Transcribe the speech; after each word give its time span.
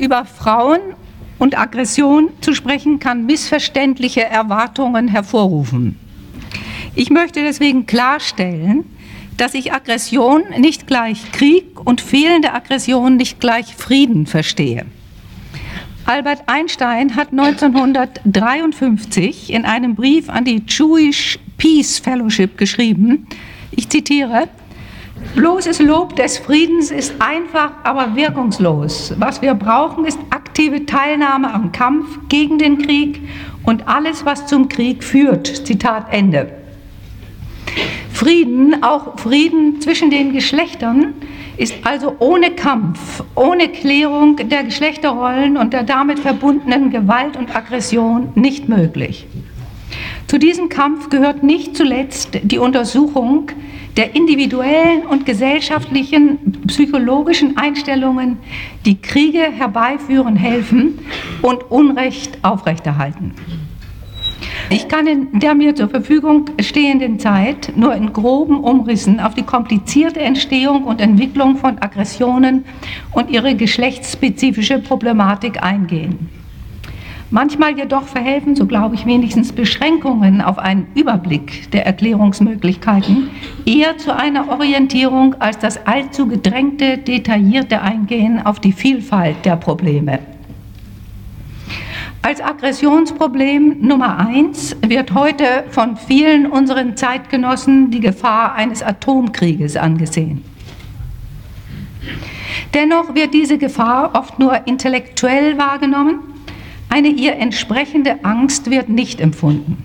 Über 0.00 0.24
Frauen 0.24 0.80
und 1.38 1.56
Aggression 1.58 2.30
zu 2.40 2.54
sprechen, 2.54 3.00
kann 3.00 3.26
missverständliche 3.26 4.24
Erwartungen 4.24 5.08
hervorrufen. 5.08 5.98
Ich 6.94 7.10
möchte 7.10 7.42
deswegen 7.42 7.84
klarstellen, 7.84 8.84
dass 9.36 9.52
ich 9.52 9.74
Aggression 9.74 10.44
nicht 10.58 10.86
gleich 10.86 11.30
Krieg 11.32 11.78
und 11.84 12.00
fehlende 12.00 12.54
Aggression 12.54 13.16
nicht 13.16 13.40
gleich 13.40 13.76
Frieden 13.76 14.24
verstehe. 14.24 14.86
Albert 16.06 16.44
Einstein 16.46 17.14
hat 17.14 17.32
1953 17.32 19.52
in 19.52 19.66
einem 19.66 19.94
Brief 19.94 20.30
an 20.30 20.46
die 20.46 20.62
Jewish 20.66 21.38
Peace 21.58 21.98
Fellowship 21.98 22.56
geschrieben, 22.56 23.26
ich 23.70 23.90
zitiere, 23.90 24.48
Bloßes 25.34 25.80
Lob 25.80 26.16
des 26.16 26.38
Friedens 26.38 26.90
ist 26.90 27.14
einfach, 27.20 27.72
aber 27.84 28.16
wirkungslos. 28.16 29.14
Was 29.18 29.40
wir 29.40 29.54
brauchen, 29.54 30.04
ist 30.04 30.18
aktive 30.30 30.86
Teilnahme 30.86 31.52
am 31.52 31.72
Kampf 31.72 32.18
gegen 32.28 32.58
den 32.58 32.78
Krieg 32.78 33.20
und 33.64 33.86
alles, 33.86 34.24
was 34.24 34.46
zum 34.46 34.68
Krieg 34.68 35.04
führt. 35.04 35.46
Zitat 35.46 36.06
Ende. 36.10 36.52
Frieden, 38.12 38.82
auch 38.82 39.18
Frieden 39.18 39.80
zwischen 39.80 40.10
den 40.10 40.32
Geschlechtern, 40.32 41.14
ist 41.56 41.74
also 41.84 42.16
ohne 42.18 42.50
Kampf, 42.50 43.22
ohne 43.34 43.68
Klärung 43.68 44.36
der 44.36 44.64
Geschlechterrollen 44.64 45.56
und 45.56 45.72
der 45.72 45.84
damit 45.84 46.18
verbundenen 46.18 46.90
Gewalt 46.90 47.36
und 47.36 47.54
Aggression 47.54 48.32
nicht 48.34 48.68
möglich. 48.68 49.26
Zu 50.30 50.38
diesem 50.38 50.68
Kampf 50.68 51.08
gehört 51.08 51.42
nicht 51.42 51.76
zuletzt 51.76 52.38
die 52.44 52.58
Untersuchung 52.58 53.50
der 53.96 54.14
individuellen 54.14 55.04
und 55.04 55.26
gesellschaftlichen 55.26 56.38
psychologischen 56.68 57.56
Einstellungen, 57.56 58.38
die 58.86 59.02
Kriege 59.02 59.40
herbeiführen 59.40 60.36
helfen 60.36 61.00
und 61.42 61.68
Unrecht 61.72 62.38
aufrechterhalten. 62.42 63.34
Ich 64.70 64.86
kann 64.86 65.08
in 65.08 65.40
der 65.40 65.56
mir 65.56 65.74
zur 65.74 65.88
Verfügung 65.88 66.44
stehenden 66.60 67.18
Zeit 67.18 67.72
nur 67.74 67.92
in 67.96 68.12
groben 68.12 68.60
Umrissen 68.60 69.18
auf 69.18 69.34
die 69.34 69.42
komplizierte 69.42 70.20
Entstehung 70.20 70.84
und 70.84 71.00
Entwicklung 71.00 71.56
von 71.56 71.82
Aggressionen 71.82 72.64
und 73.10 73.30
ihre 73.30 73.56
geschlechtsspezifische 73.56 74.78
Problematik 74.78 75.60
eingehen. 75.60 76.39
Manchmal 77.32 77.78
jedoch 77.78 78.08
verhelfen, 78.08 78.56
so 78.56 78.66
glaube 78.66 78.96
ich 78.96 79.06
wenigstens, 79.06 79.52
Beschränkungen 79.52 80.40
auf 80.40 80.58
einen 80.58 80.88
Überblick 80.96 81.70
der 81.70 81.86
Erklärungsmöglichkeiten 81.86 83.30
eher 83.64 83.96
zu 83.98 84.14
einer 84.14 84.48
Orientierung 84.48 85.36
als 85.38 85.58
das 85.58 85.86
allzu 85.86 86.26
gedrängte, 86.26 86.98
detaillierte 86.98 87.82
Eingehen 87.82 88.44
auf 88.44 88.58
die 88.58 88.72
Vielfalt 88.72 89.44
der 89.44 89.54
Probleme. 89.54 90.18
Als 92.22 92.42
Aggressionsproblem 92.42 93.76
Nummer 93.80 94.18
eins 94.18 94.76
wird 94.84 95.14
heute 95.14 95.64
von 95.70 95.96
vielen 95.96 96.46
unseren 96.46 96.96
Zeitgenossen 96.96 97.92
die 97.92 98.00
Gefahr 98.00 98.56
eines 98.56 98.82
Atomkrieges 98.82 99.76
angesehen. 99.76 100.42
Dennoch 102.74 103.14
wird 103.14 103.34
diese 103.34 103.56
Gefahr 103.56 104.10
oft 104.14 104.38
nur 104.40 104.66
intellektuell 104.66 105.56
wahrgenommen 105.56 106.29
eine 106.90 107.08
ihr 107.08 107.36
entsprechende 107.36 108.24
Angst 108.24 108.70
wird 108.70 108.88
nicht 108.88 109.20
empfunden. 109.20 109.82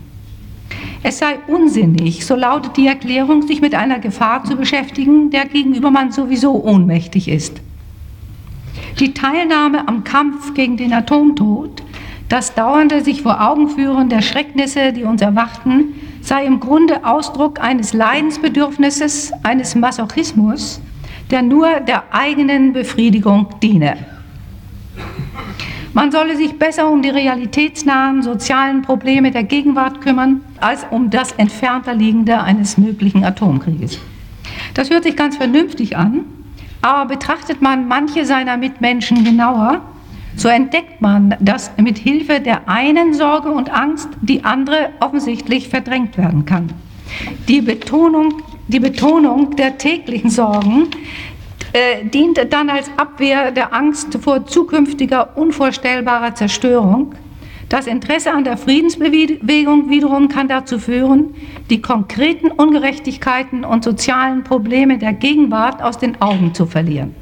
Es 1.03 1.19
sei 1.19 1.37
unsinnig, 1.47 2.25
so 2.25 2.35
lautet 2.35 2.77
die 2.77 2.87
Erklärung, 2.87 3.43
sich 3.43 3.61
mit 3.61 3.75
einer 3.75 3.99
Gefahr 3.99 4.43
zu 4.43 4.55
beschäftigen, 4.55 5.29
der 5.29 5.45
gegenüber 5.45 5.91
man 5.91 6.11
sowieso 6.11 6.63
ohnmächtig 6.63 7.27
ist. 7.27 7.61
Die 8.99 9.13
Teilnahme 9.13 9.87
am 9.87 10.03
Kampf 10.03 10.55
gegen 10.55 10.77
den 10.77 10.93
Atomtod, 10.93 11.83
das 12.27 12.55
dauernde 12.55 13.03
sich 13.03 13.21
vor 13.21 13.39
Augen 13.39 13.69
führen 13.69 14.09
der 14.09 14.23
Schrecknisse, 14.23 14.93
die 14.93 15.03
uns 15.03 15.21
erwarten, 15.21 15.93
sei 16.21 16.43
im 16.43 16.59
Grunde 16.59 17.05
Ausdruck 17.05 17.59
eines 17.59 17.93
Leidensbedürfnisses, 17.93 19.31
eines 19.43 19.75
Masochismus, 19.75 20.81
der 21.29 21.43
nur 21.43 21.81
der 21.81 22.03
eigenen 22.11 22.73
Befriedigung 22.73 23.47
diene. 23.61 23.95
Man 25.95 26.11
solle 26.11 26.35
sich 26.35 26.59
besser 26.59 26.91
um 26.91 27.01
die 27.01 27.09
realitätsnahen 27.09 28.21
sozialen 28.21 28.81
Probleme 28.81 29.31
der 29.31 29.43
Gegenwart 29.43 30.01
kümmern, 30.01 30.41
als 30.59 30.85
um 30.91 31.09
das 31.09 31.31
entfernter 31.31 31.93
liegende 31.93 32.41
eines 32.41 32.77
möglichen 32.77 33.23
Atomkrieges. 33.23 33.97
Das 34.73 34.89
hört 34.89 35.05
sich 35.05 35.15
ganz 35.15 35.37
vernünftig 35.37 35.95
an, 35.95 36.25
aber 36.81 37.15
betrachtet 37.15 37.61
man 37.61 37.87
manche 37.87 38.25
seiner 38.25 38.57
Mitmenschen 38.57 39.23
genauer, 39.23 39.79
so 40.35 40.49
entdeckt 40.49 40.99
man, 40.99 41.33
dass 41.39 41.71
mit 41.77 41.97
Hilfe 41.97 42.41
der 42.41 42.67
einen 42.67 43.13
Sorge 43.13 43.49
und 43.51 43.73
Angst 43.73 44.09
die 44.21 44.43
andere 44.43 44.89
offensichtlich 44.99 45.69
verdrängt 45.69 46.17
werden 46.17 46.43
kann. 46.43 46.73
Die 47.47 47.61
Betonung, 47.61 48.41
die 48.67 48.81
Betonung 48.81 49.55
der 49.55 49.77
täglichen 49.77 50.29
Sorgen 50.29 50.89
äh, 51.75 52.05
dient 52.05 52.39
dann 52.53 52.69
als 52.69 52.89
Abwehr 52.95 53.51
der 53.51 53.73
Angst 53.73 54.17
vor 54.21 54.45
zukünftiger 54.45 55.35
unvorstellbarer 55.35 56.33
Zerstörung. 56.33 57.15
Das 57.67 57.85
Interesse 57.85 58.31
an 58.31 58.45
der 58.45 58.55
Friedensbewegung 58.55 59.89
wiederum 59.89 60.29
kann 60.29 60.47
dazu 60.47 60.79
führen, 60.79 61.35
die 61.69 61.81
konkreten 61.81 62.49
Ungerechtigkeiten 62.49 63.65
und 63.65 63.83
sozialen 63.83 64.45
Probleme 64.45 64.97
der 64.97 65.11
Gegenwart 65.11 65.83
aus 65.83 65.97
den 65.97 66.21
Augen 66.21 66.53
zu 66.53 66.65
verlieren. 66.65 67.13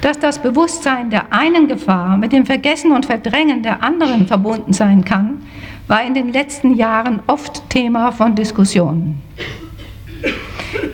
Dass 0.00 0.18
das 0.18 0.40
Bewusstsein 0.40 1.10
der 1.10 1.30
einen 1.30 1.68
Gefahr 1.68 2.16
mit 2.16 2.32
dem 2.32 2.46
Vergessen 2.46 2.92
und 2.92 3.04
Verdrängen 3.04 3.62
der 3.62 3.82
anderen 3.82 4.26
verbunden 4.26 4.72
sein 4.72 5.04
kann, 5.04 5.42
war 5.86 6.02
in 6.02 6.14
den 6.14 6.32
letzten 6.32 6.76
Jahren 6.76 7.20
oft 7.26 7.68
Thema 7.68 8.10
von 8.10 8.34
Diskussionen. 8.34 9.20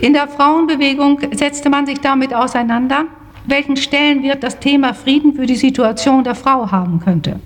In 0.00 0.12
der 0.12 0.28
Frauenbewegung 0.28 1.20
setzte 1.32 1.70
man 1.70 1.87
sich 1.87 2.00
damit 2.00 2.34
auseinander, 2.34 3.04
welchen 3.47 3.76
Stellenwert 3.76 4.42
das 4.42 4.59
Thema 4.59 4.94
Frieden 4.94 5.34
für 5.34 5.47
die 5.47 5.56
Situation 5.56 6.25
der 6.25 6.34
Frau 6.34 6.70
haben 6.70 7.00
könnte. 7.00 7.41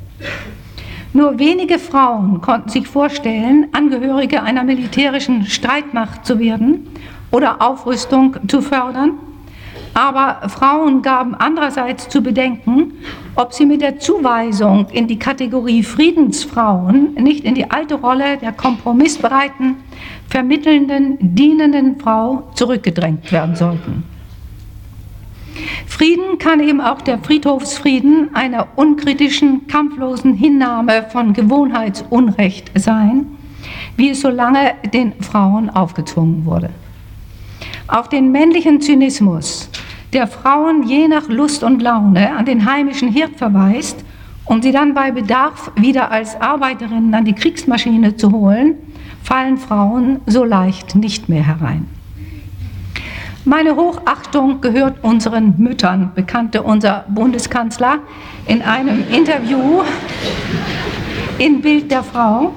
Nur 1.13 1.39
wenige 1.39 1.79
Frauen 1.79 2.41
konnten 2.41 2.69
sich 2.69 2.87
vorstellen, 2.87 3.67
Angehörige 3.73 4.43
einer 4.43 4.63
militärischen 4.63 5.45
Streitmacht 5.45 6.25
zu 6.25 6.39
werden 6.39 6.87
oder 7.33 7.61
Aufrüstung 7.61 8.37
zu 8.47 8.63
fördern. 8.63 9.19
Aber 9.93 10.49
Frauen 10.49 11.03
gaben 11.03 11.35
andererseits 11.35 12.09
zu 12.09 12.23
bedenken, 12.23 12.93
ob 13.35 13.53
sie 13.53 13.67
mit 13.67 13.81
der 13.81 13.99
Zuweisung 13.99 14.87
in 14.93 15.09
die 15.09 15.19
Kategorie 15.19 15.83
Friedensfrauen 15.83 17.15
nicht 17.15 17.45
in 17.45 17.57
die 17.57 17.69
alte 17.69 17.97
Rolle 17.97 18.37
der 18.37 18.53
kompromissbereiten, 18.53 19.77
vermittelnden, 20.31 21.19
dienenden 21.21 21.99
Frau 21.99 22.45
zurückgedrängt 22.55 23.31
werden 23.33 23.57
sollten. 23.57 24.05
Frieden 25.87 26.39
kann 26.39 26.61
eben 26.61 26.81
auch 26.81 27.03
der 27.03 27.19
Friedhofsfrieden 27.19 28.35
einer 28.35 28.69
unkritischen, 28.77 29.67
kampflosen 29.67 30.35
Hinnahme 30.35 31.05
von 31.11 31.33
Gewohnheitsunrecht 31.33 32.71
sein, 32.77 33.27
wie 33.97 34.11
es 34.11 34.21
so 34.21 34.31
lange 34.31 34.75
den 34.95 35.13
Frauen 35.21 35.69
aufgezwungen 35.69 36.47
wurde. 36.47 36.71
Auf 37.89 38.09
den 38.09 38.31
männlichen 38.31 38.81
Zynismus, 38.81 39.69
der 40.13 40.29
Frauen 40.29 40.85
je 40.85 41.09
nach 41.09 41.29
Lust 41.29 41.65
und 41.65 41.83
Laune 41.83 42.35
an 42.35 42.47
den 42.47 42.65
heimischen 42.71 43.13
Herd 43.13 43.37
verweist, 43.37 44.05
um 44.45 44.63
sie 44.63 44.73
dann 44.73 44.95
bei 44.95 45.11
Bedarf 45.11 45.71
wieder 45.77 46.11
als 46.11 46.41
Arbeiterinnen 46.41 47.15
an 47.15 47.25
die 47.25 47.35
Kriegsmaschine 47.35 48.17
zu 48.17 48.33
holen, 48.33 48.77
fallen 49.31 49.59
Frauen 49.59 50.21
so 50.27 50.45
leicht 50.45 50.97
nicht 50.97 51.29
mehr 51.29 51.47
herein. 51.47 51.87
Meine 53.45 53.77
Hochachtung 53.77 54.61
gehört 54.61 55.05
unseren 55.05 55.55
Müttern, 55.57 56.11
bekannte 56.17 56.65
unser 56.65 57.05
Bundeskanzler 57.09 58.01
in 58.49 58.61
einem 58.61 59.05
Interview 59.09 59.83
in 61.39 61.63
Bild 61.63 61.93
der 61.93 62.03
Frau. 62.03 62.53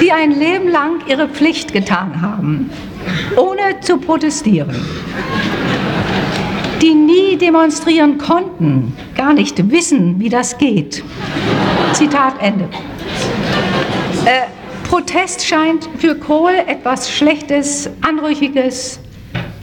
die 0.00 0.10
ein 0.10 0.30
Leben 0.30 0.70
lang 0.70 1.06
ihre 1.06 1.28
Pflicht 1.28 1.72
getan 1.74 2.22
haben, 2.22 2.70
ohne 3.36 3.80
zu 3.82 3.98
protestieren 3.98 4.74
die 6.82 6.94
nie 6.94 7.36
demonstrieren 7.36 8.18
konnten, 8.18 8.92
gar 9.22 9.34
nicht 9.34 9.70
wissen, 9.70 10.18
wie 10.18 10.28
das 10.28 10.58
geht. 10.58 11.04
Zitat 11.92 12.34
Ende. 12.40 12.64
Äh, 14.24 14.48
Protest 14.88 15.46
scheint 15.46 15.88
für 15.96 16.16
Kohl 16.16 16.50
etwas 16.66 17.08
Schlechtes, 17.08 17.88
Anrüchiges, 18.00 18.98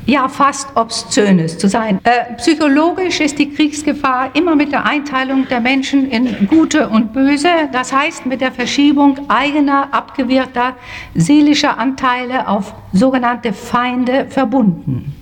ja 0.06 0.30
fast 0.30 0.70
obszönes 0.78 1.58
zu 1.58 1.68
sein. 1.68 2.00
Äh, 2.06 2.36
psychologisch 2.38 3.20
ist 3.20 3.38
die 3.38 3.50
Kriegsgefahr 3.50 4.34
immer 4.34 4.56
mit 4.56 4.72
der 4.72 4.86
Einteilung 4.86 5.46
der 5.50 5.60
Menschen 5.60 6.10
in 6.10 6.48
gute 6.48 6.88
und 6.88 7.12
böse, 7.12 7.50
das 7.74 7.92
heißt 7.92 8.26
mit 8.28 8.40
der 8.40 8.54
Verschiebung 8.54 9.20
eigener, 9.28 9.94
abgewehrter 9.94 10.78
seelischer 11.16 11.78
Anteile 11.78 12.48
auf 12.48 12.74
sogenannte 12.94 13.52
Feinde 13.52 14.26
verbunden. 14.30 15.14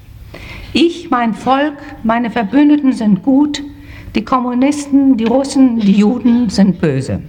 Ich, 0.73 1.09
mein 1.09 1.33
Volk, 1.33 1.77
meine 2.03 2.29
Verbündeten 2.29 2.93
sind 2.93 3.23
gut, 3.23 3.63
die 4.17 4.25
Kommunisten, 4.25 5.15
die 5.15 5.23
Russen, 5.25 5.79
die 5.79 5.91
Juden 5.91 6.49
sind 6.49 6.81
böse. 6.81 7.21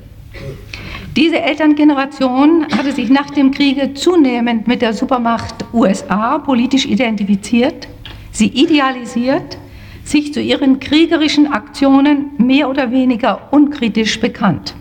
Diese 1.16 1.42
Elterngeneration 1.42 2.68
hatte 2.78 2.92
sich 2.92 3.10
nach 3.10 3.30
dem 3.32 3.52
Kriege 3.52 3.94
zunehmend 3.94 4.68
mit 4.68 4.82
der 4.82 4.94
Supermacht 4.94 5.56
USA 5.74 6.38
politisch 6.38 6.86
identifiziert 6.86 7.88
sie 8.32 8.48
idealisiert, 8.48 9.58
sich 10.04 10.34
zu 10.34 10.42
ihren 10.42 10.80
kriegerischen 10.80 11.52
Aktionen 11.52 12.32
mehr 12.38 12.70
oder 12.70 12.92
weniger 12.92 13.50
unkritisch 13.52 14.20
bekannt. 14.20 14.74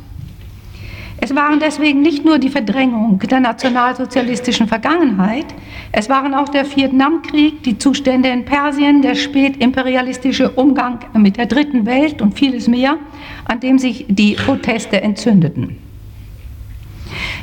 Es 1.22 1.34
waren 1.34 1.60
deswegen 1.60 2.00
nicht 2.00 2.24
nur 2.24 2.38
die 2.38 2.48
Verdrängung 2.48 3.18
der 3.18 3.40
nationalsozialistischen 3.40 4.66
Vergangenheit, 4.66 5.44
es 5.92 6.08
waren 6.08 6.32
auch 6.32 6.48
der 6.48 6.64
Vietnamkrieg, 6.64 7.62
die 7.62 7.76
Zustände 7.76 8.30
in 8.30 8.46
Persien, 8.46 9.02
der 9.02 9.14
spätimperialistische 9.14 10.50
Umgang 10.52 11.00
mit 11.12 11.36
der 11.36 11.44
Dritten 11.44 11.84
Welt 11.84 12.22
und 12.22 12.38
vieles 12.38 12.68
mehr, 12.68 12.96
an 13.44 13.60
dem 13.60 13.78
sich 13.78 14.06
die 14.08 14.32
Proteste 14.32 15.02
entzündeten. 15.02 15.89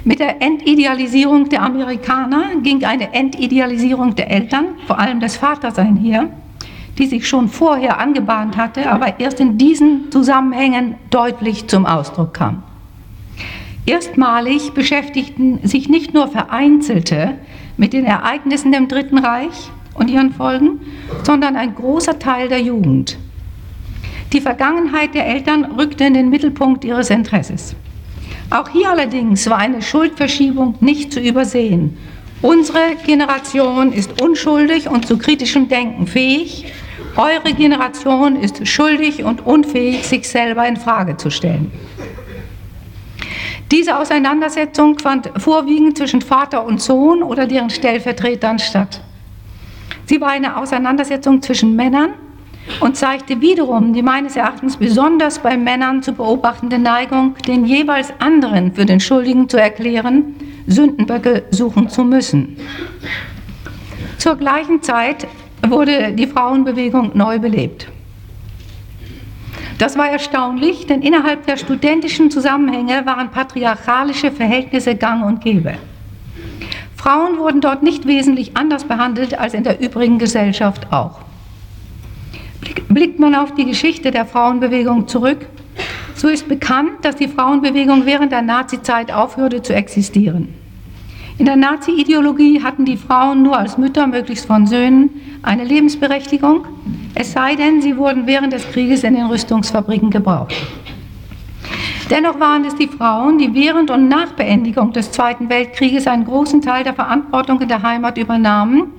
Mit 0.07 0.21
der 0.21 0.41
Entidealisierung 0.41 1.49
der 1.49 1.63
Amerikaner 1.63 2.55
ging 2.63 2.85
eine 2.85 3.13
Entidealisierung 3.13 4.15
der 4.15 4.31
Eltern, 4.31 4.67
vor 4.85 4.97
allem 4.97 5.19
des 5.19 5.35
Vaters 5.35 5.77
einher, 5.77 6.29
die 6.97 7.07
sich 7.07 7.27
schon 7.27 7.49
vorher 7.49 7.99
angebahnt 7.99 8.55
hatte, 8.55 8.89
aber 8.89 9.19
erst 9.19 9.41
in 9.41 9.57
diesen 9.57 10.09
Zusammenhängen 10.09 10.95
deutlich 11.09 11.67
zum 11.67 11.85
Ausdruck 11.85 12.35
kam. 12.35 12.63
Erstmalig 13.85 14.71
beschäftigten 14.73 15.59
sich 15.67 15.89
nicht 15.89 16.13
nur 16.13 16.29
Vereinzelte 16.29 17.33
mit 17.75 17.91
den 17.91 18.05
Ereignissen 18.05 18.71
im 18.71 18.87
Dritten 18.87 19.17
Reich 19.17 19.71
und 19.93 20.09
ihren 20.09 20.31
Folgen, 20.31 20.79
sondern 21.23 21.57
ein 21.57 21.75
großer 21.75 22.17
Teil 22.17 22.47
der 22.47 22.61
Jugend. 22.61 23.17
Die 24.31 24.39
Vergangenheit 24.39 25.13
der 25.15 25.27
Eltern 25.27 25.65
rückte 25.65 26.05
in 26.05 26.13
den 26.13 26.29
Mittelpunkt 26.29 26.85
ihres 26.85 27.09
Interesses. 27.09 27.75
Auch 28.49 28.69
hier 28.69 28.89
allerdings 28.89 29.49
war 29.49 29.57
eine 29.57 29.81
Schuldverschiebung 29.81 30.75
nicht 30.79 31.11
zu 31.11 31.19
übersehen. 31.19 31.97
Unsere 32.41 32.95
Generation 33.05 33.91
ist 33.91 34.21
unschuldig 34.21 34.89
und 34.89 35.07
zu 35.07 35.17
kritischem 35.17 35.67
Denken 35.67 36.07
fähig. 36.07 36.71
Eure 37.15 37.53
Generation 37.53 38.35
ist 38.35 38.65
schuldig 38.67 39.23
und 39.23 39.45
unfähig, 39.45 40.07
sich 40.07 40.29
selber 40.29 40.67
in 40.67 40.77
Frage 40.77 41.17
zu 41.17 41.29
stellen. 41.29 41.71
Diese 43.71 43.97
Auseinandersetzung 43.97 44.97
fand 44.99 45.29
vorwiegend 45.37 45.97
zwischen 45.97 46.21
Vater 46.21 46.63
und 46.63 46.81
Sohn 46.81 47.21
oder 47.23 47.47
deren 47.47 47.69
Stellvertretern 47.69 48.59
statt. 48.59 49.01
Sie 50.05 50.21
war 50.21 50.29
eine 50.29 50.55
Auseinandersetzung 50.55 51.41
zwischen 51.41 51.75
Männern 51.75 52.13
und 52.79 52.95
zeigte 52.95 53.41
wiederum 53.41 53.93
die 53.93 54.01
meines 54.01 54.35
Erachtens 54.35 54.77
besonders 54.77 55.39
bei 55.39 55.57
Männern 55.57 56.03
zu 56.03 56.13
beobachtende 56.13 56.79
Neigung, 56.79 57.35
den 57.47 57.65
jeweils 57.65 58.13
anderen 58.19 58.73
für 58.73 58.85
den 58.85 58.99
Schuldigen 58.99 59.49
zu 59.49 59.57
erklären, 59.57 60.35
Sündenböcke 60.67 61.43
suchen 61.51 61.89
zu 61.89 62.03
müssen. 62.03 62.57
Zur 64.17 64.35
gleichen 64.35 64.81
Zeit 64.81 65.27
wurde 65.67 66.13
die 66.13 66.27
Frauenbewegung 66.27 67.11
neu 67.13 67.39
belebt. 67.39 67.87
Das 69.77 69.97
war 69.97 70.09
erstaunlich, 70.09 70.87
denn 70.87 71.03
innerhalb 71.03 71.45
der 71.45 71.57
studentischen 71.57 72.31
Zusammenhänge 72.31 73.05
waren 73.05 73.29
patriarchalische 73.29 74.31
Verhältnisse 74.31 74.95
gang 74.95 75.23
und 75.23 75.41
gäbe. 75.41 75.75
Frauen 76.95 77.37
wurden 77.37 77.61
dort 77.61 77.83
nicht 77.83 78.07
wesentlich 78.07 78.57
anders 78.57 78.85
behandelt 78.85 79.37
als 79.37 79.53
in 79.53 79.63
der 79.63 79.79
übrigen 79.79 80.17
Gesellschaft 80.17 80.91
auch. 80.91 81.26
Blickt 82.97 83.19
man 83.19 83.35
auf 83.35 83.53
die 83.53 83.65
Geschichte 83.65 84.09
der 84.09 84.25
Frauenbewegung 84.25 85.07
zurück, 85.07 85.45
so 86.15 86.27
ist 86.29 86.49
bekannt, 86.49 86.93
dass 87.03 87.15
die 87.15 87.27
Frauenbewegung 87.27 88.07
während 88.07 88.31
der 88.31 88.41
Nazizeit 88.41 89.11
aufhörte 89.11 89.61
zu 89.61 89.75
existieren. 89.75 90.55
In 91.37 91.45
der 91.45 91.57
Nazi-Ideologie 91.57 92.63
hatten 92.63 92.85
die 92.85 92.97
Frauen 92.97 93.43
nur 93.43 93.55
als 93.55 93.77
Mütter, 93.77 94.07
möglichst 94.07 94.47
von 94.47 94.65
Söhnen, 94.65 95.11
eine 95.43 95.63
Lebensberechtigung, 95.63 96.65
es 97.13 97.33
sei 97.33 97.53
denn, 97.53 97.83
sie 97.83 97.97
wurden 97.97 98.25
während 98.25 98.51
des 98.51 98.67
Krieges 98.71 99.03
in 99.03 99.13
den 99.13 99.27
Rüstungsfabriken 99.27 100.09
gebraucht. 100.09 100.55
Dennoch 102.09 102.39
waren 102.39 102.65
es 102.65 102.73
die 102.73 102.87
Frauen, 102.87 103.37
die 103.37 103.53
während 103.53 103.91
und 103.91 104.07
nach 104.07 104.31
Beendigung 104.31 104.91
des 104.91 105.11
Zweiten 105.11 105.49
Weltkrieges 105.49 106.07
einen 106.07 106.25
großen 106.25 106.61
Teil 106.61 106.83
der 106.83 106.95
Verantwortung 106.95 107.61
in 107.61 107.67
der 107.67 107.83
Heimat 107.83 108.17
übernahmen 108.17 108.96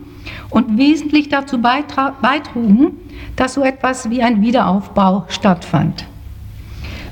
und 0.50 0.78
wesentlich 0.78 1.28
dazu 1.28 1.58
beitrugen, 1.60 2.92
dass 3.36 3.54
so 3.54 3.62
etwas 3.62 4.10
wie 4.10 4.22
ein 4.22 4.40
Wiederaufbau 4.42 5.24
stattfand. 5.28 6.06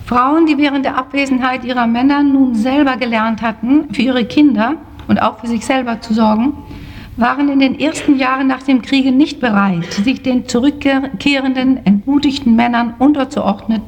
Frauen, 0.05 0.47
die 0.47 0.57
während 0.57 0.85
der 0.85 0.97
Abwesenheit 0.97 1.65
ihrer 1.65 1.87
Männer 1.87 2.23
nun 2.23 2.55
selber 2.55 2.97
gelernt 2.97 3.43
hatten, 3.43 3.93
für 3.93 4.03
ihre 4.03 4.25
Kinder 4.25 4.77
und 5.09 5.21
auch 5.21 5.41
für 5.41 5.49
sich 5.49 5.67
selber 5.67 6.01
zu 6.01 6.15
sorgen, 6.15 6.53
waren 7.17 7.49
in 7.49 7.61
den 7.61 7.81
ersten 7.81 8.19
Jahren 8.19 8.47
nach 8.47 8.63
dem 8.63 8.83
Kriege 8.83 9.11
nicht 9.11 9.41
bereit, 9.41 9.93
sich 9.93 10.23
den 10.23 10.47
zurückkehrenden, 10.47 11.85
entmutigten 11.85 12.55
Männern 12.55 12.95
unterzuordnen 12.99 13.83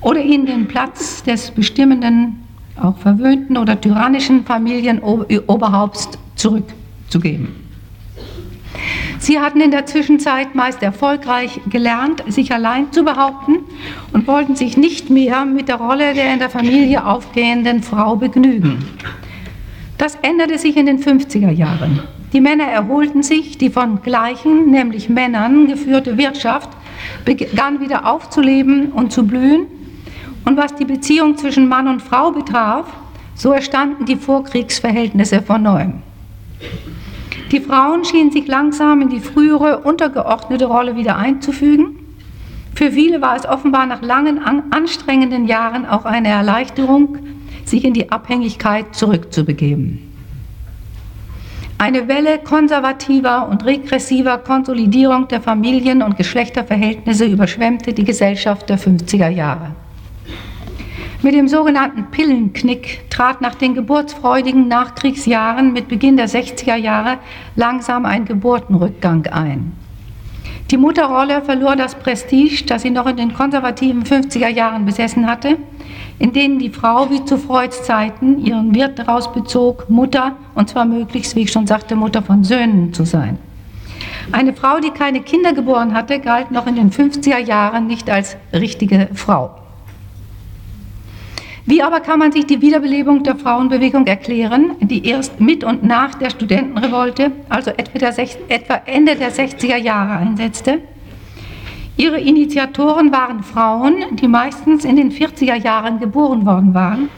oder 0.00 0.20
ihnen 0.20 0.46
den 0.46 0.66
Platz 0.66 1.22
des 1.22 1.50
bestimmenden, 1.50 2.42
auch 2.80 2.96
verwöhnten 2.98 3.56
oder 3.56 3.80
tyrannischen 3.80 4.44
Familienoberhaupts 4.44 6.10
zurückzugeben. 6.34 7.63
Sie 9.18 9.40
hatten 9.40 9.60
in 9.60 9.70
der 9.70 9.86
Zwischenzeit 9.86 10.54
meist 10.54 10.82
erfolgreich 10.82 11.60
gelernt, 11.70 12.22
sich 12.28 12.52
allein 12.52 12.92
zu 12.92 13.04
behaupten 13.04 13.60
und 14.12 14.26
wollten 14.26 14.56
sich 14.56 14.76
nicht 14.76 15.10
mehr 15.10 15.44
mit 15.44 15.68
der 15.68 15.76
Rolle 15.76 16.14
der 16.14 16.32
in 16.32 16.38
der 16.38 16.50
Familie 16.50 17.06
aufgehenden 17.06 17.82
Frau 17.82 18.16
begnügen. 18.16 18.84
Das 19.98 20.16
änderte 20.22 20.58
sich 20.58 20.76
in 20.76 20.86
den 20.86 20.98
50er 20.98 21.50
Jahren. 21.50 22.02
Die 22.32 22.40
Männer 22.40 22.64
erholten 22.64 23.22
sich, 23.22 23.58
die 23.58 23.70
von 23.70 24.02
gleichen, 24.02 24.70
nämlich 24.70 25.08
Männern 25.08 25.68
geführte 25.68 26.18
Wirtschaft 26.18 26.70
begann 27.24 27.80
wieder 27.80 28.06
aufzuleben 28.10 28.92
und 28.92 29.12
zu 29.12 29.26
blühen. 29.26 29.66
Und 30.44 30.56
was 30.56 30.74
die 30.74 30.84
Beziehung 30.84 31.36
zwischen 31.36 31.68
Mann 31.68 31.88
und 31.88 32.02
Frau 32.02 32.32
betraf, 32.32 32.86
so 33.34 33.52
erstanden 33.52 34.04
die 34.04 34.16
Vorkriegsverhältnisse 34.16 35.42
von 35.42 35.62
neuem. 35.62 36.02
Die 37.54 37.60
Frauen 37.60 38.04
schienen 38.04 38.32
sich 38.32 38.48
langsam 38.48 39.00
in 39.00 39.10
die 39.10 39.20
frühere 39.20 39.78
untergeordnete 39.84 40.64
Rolle 40.64 40.96
wieder 40.96 41.16
einzufügen. 41.16 42.00
Für 42.74 42.90
viele 42.90 43.22
war 43.22 43.36
es 43.36 43.46
offenbar 43.46 43.86
nach 43.86 44.02
langen, 44.02 44.40
anstrengenden 44.72 45.46
Jahren 45.46 45.86
auch 45.86 46.04
eine 46.04 46.30
Erleichterung, 46.30 47.16
sich 47.64 47.84
in 47.84 47.94
die 47.94 48.10
Abhängigkeit 48.10 48.92
zurückzubegeben. 48.96 50.00
Eine 51.78 52.08
Welle 52.08 52.40
konservativer 52.40 53.48
und 53.48 53.64
regressiver 53.64 54.38
Konsolidierung 54.38 55.28
der 55.28 55.40
Familien- 55.40 56.02
und 56.02 56.16
Geschlechterverhältnisse 56.16 57.24
überschwemmte 57.24 57.92
die 57.92 58.04
Gesellschaft 58.04 58.68
der 58.68 58.80
50er 58.80 59.28
Jahre. 59.28 59.76
Mit 61.24 61.32
dem 61.32 61.48
sogenannten 61.48 62.10
Pillenknick 62.10 63.08
trat 63.08 63.40
nach 63.40 63.54
den 63.54 63.72
geburtsfreudigen 63.72 64.68
Nachkriegsjahren 64.68 65.72
mit 65.72 65.88
Beginn 65.88 66.18
der 66.18 66.28
60er 66.28 66.76
Jahre 66.76 67.16
langsam 67.56 68.04
ein 68.04 68.26
Geburtenrückgang 68.26 69.26
ein. 69.28 69.72
Die 70.70 70.76
Mutterrolle 70.76 71.40
verlor 71.40 71.76
das 71.76 71.94
Prestige, 71.94 72.66
das 72.66 72.82
sie 72.82 72.90
noch 72.90 73.06
in 73.06 73.16
den 73.16 73.32
konservativen 73.32 74.04
50er 74.04 74.48
Jahren 74.48 74.84
besessen 74.84 75.26
hatte, 75.26 75.56
in 76.18 76.34
denen 76.34 76.58
die 76.58 76.68
Frau 76.68 77.08
wie 77.10 77.24
zu 77.24 77.38
Freuds 77.38 77.84
Zeiten 77.84 78.44
ihren 78.44 78.74
Wirt 78.74 78.98
daraus 78.98 79.32
bezog, 79.32 79.88
Mutter, 79.88 80.36
und 80.54 80.68
zwar 80.68 80.84
möglichst, 80.84 81.36
wie 81.36 81.44
ich 81.44 81.52
schon 81.52 81.66
sagte, 81.66 81.96
Mutter 81.96 82.20
von 82.20 82.44
Söhnen 82.44 82.92
zu 82.92 83.06
sein. 83.06 83.38
Eine 84.30 84.52
Frau, 84.52 84.78
die 84.78 84.90
keine 84.90 85.22
Kinder 85.22 85.54
geboren 85.54 85.94
hatte, 85.94 86.20
galt 86.20 86.50
noch 86.50 86.66
in 86.66 86.74
den 86.74 86.90
50er 86.90 87.38
Jahren 87.38 87.86
nicht 87.86 88.10
als 88.10 88.36
richtige 88.52 89.08
Frau. 89.14 89.63
Wie 91.66 91.82
aber 91.82 92.00
kann 92.00 92.18
man 92.18 92.30
sich 92.30 92.44
die 92.44 92.60
Wiederbelebung 92.60 93.22
der 93.22 93.36
Frauenbewegung 93.36 94.06
erklären, 94.06 94.72
die 94.80 95.06
erst 95.06 95.40
mit 95.40 95.64
und 95.64 95.82
nach 95.82 96.14
der 96.14 96.28
Studentenrevolte, 96.28 97.32
also 97.48 97.70
etwa 97.70 98.74
Ende 98.84 99.16
der 99.16 99.32
60er 99.32 99.76
Jahre 99.76 100.18
einsetzte? 100.18 100.80
Ihre 101.96 102.20
Initiatoren 102.20 103.12
waren 103.12 103.42
Frauen, 103.42 104.04
die 104.12 104.28
meistens 104.28 104.84
in 104.84 104.96
den 104.96 105.10
40er 105.10 105.54
Jahren 105.54 106.00
geboren 106.00 106.44
worden 106.44 106.74
waren, 106.74 107.08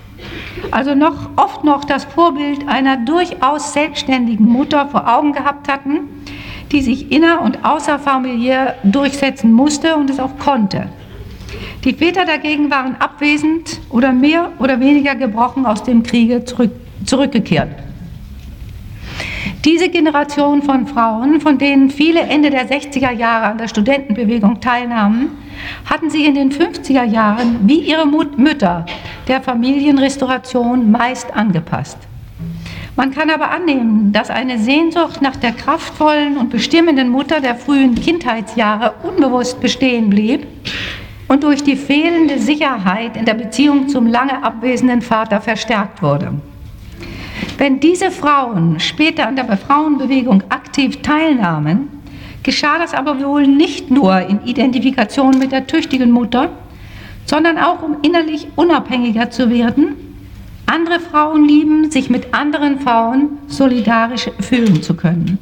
also 0.71 0.95
noch, 0.95 1.31
oft 1.37 1.65
noch 1.65 1.85
das 1.85 2.05
Vorbild 2.05 2.69
einer 2.69 2.99
durchaus 2.99 3.73
selbstständigen 3.73 4.47
Mutter 4.47 4.87
vor 4.87 5.13
Augen 5.13 5.33
gehabt 5.33 5.67
hatten, 5.67 6.23
die 6.71 6.83
sich 6.83 7.11
inner- 7.11 7.43
und 7.43 7.65
außerfamiliär 7.65 8.77
durchsetzen 8.85 9.53
musste 9.53 9.97
und 9.97 10.09
es 10.09 10.21
auch 10.21 10.39
konnte. 10.39 10.89
Die 11.87 11.95
Väter 11.95 12.25
dagegen 12.25 12.69
waren 12.69 12.97
abwesend 12.97 13.79
oder 13.91 14.11
mehr 14.11 14.51
oder 14.59 14.81
weniger 14.81 15.15
gebrochen 15.15 15.65
aus 15.65 15.85
dem 15.85 16.03
Kriege 16.03 16.45
zurück, 16.45 16.73
zurückgekehrt. 17.05 17.69
Diese 19.65 19.89
Generation 19.89 20.63
von 20.63 20.89
Frauen, 20.89 21.41
von 21.41 21.59
denen 21.59 21.91
viele 21.91 22.23
Ende 22.23 22.51
der 22.51 22.69
60er 22.69 23.13
Jahre 23.13 23.47
an 23.47 23.59
der 23.59 23.69
Studentenbewegung 23.69 24.61
teilnahmen, 24.61 25.29
hatten 25.89 26.11
sie 26.11 26.25
in 26.25 26.35
den 26.35 26.51
50er 26.51 27.05
Jahren 27.05 27.61
wie 27.69 27.79
ihre 27.79 28.05
Mütter 28.05 28.85
der 29.29 29.41
Familienrestauration 29.41 30.91
meist 30.91 31.33
angepasst. 31.37 31.99
Man 32.97 33.13
kann 33.13 33.31
aber 33.31 33.51
annehmen, 33.51 34.11
dass 34.11 34.31
eine 34.31 34.59
Sehnsucht 34.59 35.23
nach 35.23 35.37
der 35.37 35.53
kraftvollen 35.53 36.37
und 36.37 36.51
bestimmenden 36.51 37.11
Mutter 37.11 37.41
der 37.41 37.55
frühen 37.55 37.95
Kindheitsjahre 37.95 38.95
unbewusst 39.05 39.61
bestehen 39.61 40.11
blieb 40.11 40.47
und 41.29 41.43
durch 41.43 41.63
die 41.63 41.77
fehlende 41.77 42.39
Sicherheit 42.39 43.17
in 43.17 43.25
der 43.25 43.35
Beziehung 43.35 43.89
zum 43.89 44.07
lange 44.07 44.43
abwesenden 44.43 45.03
Vater 45.03 45.41
verstärkt 45.41 46.03
wurde. 46.03 46.35
Wenn 47.59 47.81
diese 47.81 48.11
Frauen 48.11 48.79
später 48.81 49.27
an 49.27 49.37
der 49.37 49.57
Frauenbewegung 49.57 50.43
aktiv 50.51 51.03
teilnahmen, 51.03 51.89
geschah 52.43 52.79
das 52.79 52.95
aber 52.95 53.21
wohl 53.25 53.47
nicht 53.47 53.91
nur 53.91 54.21
in 54.21 54.45
Identifikation 54.45 55.39
mit 55.39 55.53
der 55.53 55.67
tüchtigen 55.67 56.11
Mutter, 56.11 56.51
sondern 57.25 57.59
auch 57.59 57.83
um 57.83 57.97
innerlich 58.03 58.47
unabhängiger 58.57 59.31
zu 59.31 59.51
werden, 59.51 59.97
andere 60.67 61.01
Frauen 61.01 61.47
lieben, 61.47 61.91
sich 61.91 62.11
mit 62.11 62.33
anderen 62.35 62.81
Frauen 62.81 63.39
solidarisch 63.47 64.31
fühlen 64.41 64.83
zu 64.83 64.95
können. 64.95 65.39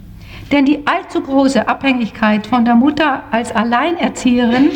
Denn 0.52 0.64
die 0.64 0.86
allzu 0.86 1.20
große 1.20 1.66
Abhängigkeit 1.66 2.46
von 2.46 2.64
der 2.64 2.74
Mutter 2.74 3.24
als 3.30 3.54
Alleinerzieherin 3.54 4.70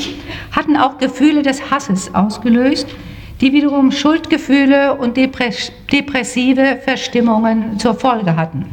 hatten 0.52 0.76
auch 0.76 0.98
Gefühle 0.98 1.42
des 1.42 1.70
Hasses 1.70 2.14
ausgelöst, 2.14 2.88
die 3.40 3.52
wiederum 3.52 3.92
Schuldgefühle 3.92 4.94
und 4.94 5.16
depressive 5.16 6.78
Verstimmungen 6.82 7.78
zur 7.78 7.94
Folge 7.94 8.34
hatten. 8.34 8.66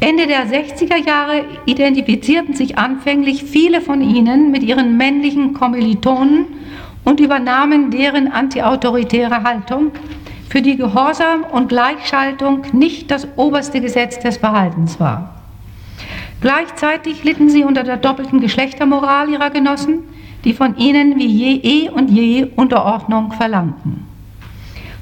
Ende 0.00 0.26
der 0.26 0.46
60er 0.46 0.96
Jahre 0.96 1.44
identifizierten 1.66 2.54
sich 2.54 2.78
anfänglich 2.78 3.44
viele 3.44 3.80
von 3.80 4.00
ihnen 4.00 4.50
mit 4.50 4.62
ihren 4.62 4.96
männlichen 4.96 5.52
Kommilitonen 5.52 6.46
und 7.04 7.20
übernahmen 7.20 7.90
deren 7.90 8.28
antiautoritäre 8.32 9.42
Haltung, 9.42 9.92
für 10.50 10.62
die 10.62 10.76
Gehorsam 10.76 11.44
und 11.44 11.68
Gleichschaltung 11.68 12.62
nicht 12.72 13.10
das 13.10 13.26
oberste 13.36 13.80
Gesetz 13.80 14.18
des 14.18 14.36
Verhaltens 14.36 14.98
war. 14.98 15.36
Gleichzeitig 16.40 17.22
litten 17.22 17.48
sie 17.48 17.62
unter 17.62 17.84
der 17.84 17.96
doppelten 17.96 18.40
Geschlechtermoral 18.40 19.28
ihrer 19.28 19.50
Genossen, 19.50 20.00
die 20.44 20.52
von 20.52 20.76
ihnen 20.76 21.16
wie 21.16 21.26
je 21.26 21.60
eh 21.62 21.88
und 21.88 22.10
je 22.10 22.48
Unterordnung 22.56 23.30
verlangten. 23.32 24.06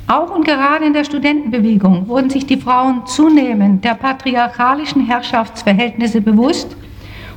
Auch 0.06 0.34
und 0.34 0.44
gerade 0.44 0.84
in 0.84 0.92
der 0.92 1.04
Studentenbewegung 1.04 2.08
wurden 2.08 2.28
sich 2.28 2.44
die 2.44 2.56
Frauen 2.58 3.06
zunehmend 3.06 3.84
der 3.84 3.94
patriarchalischen 3.94 5.06
Herrschaftsverhältnisse 5.06 6.20
bewusst 6.20 6.76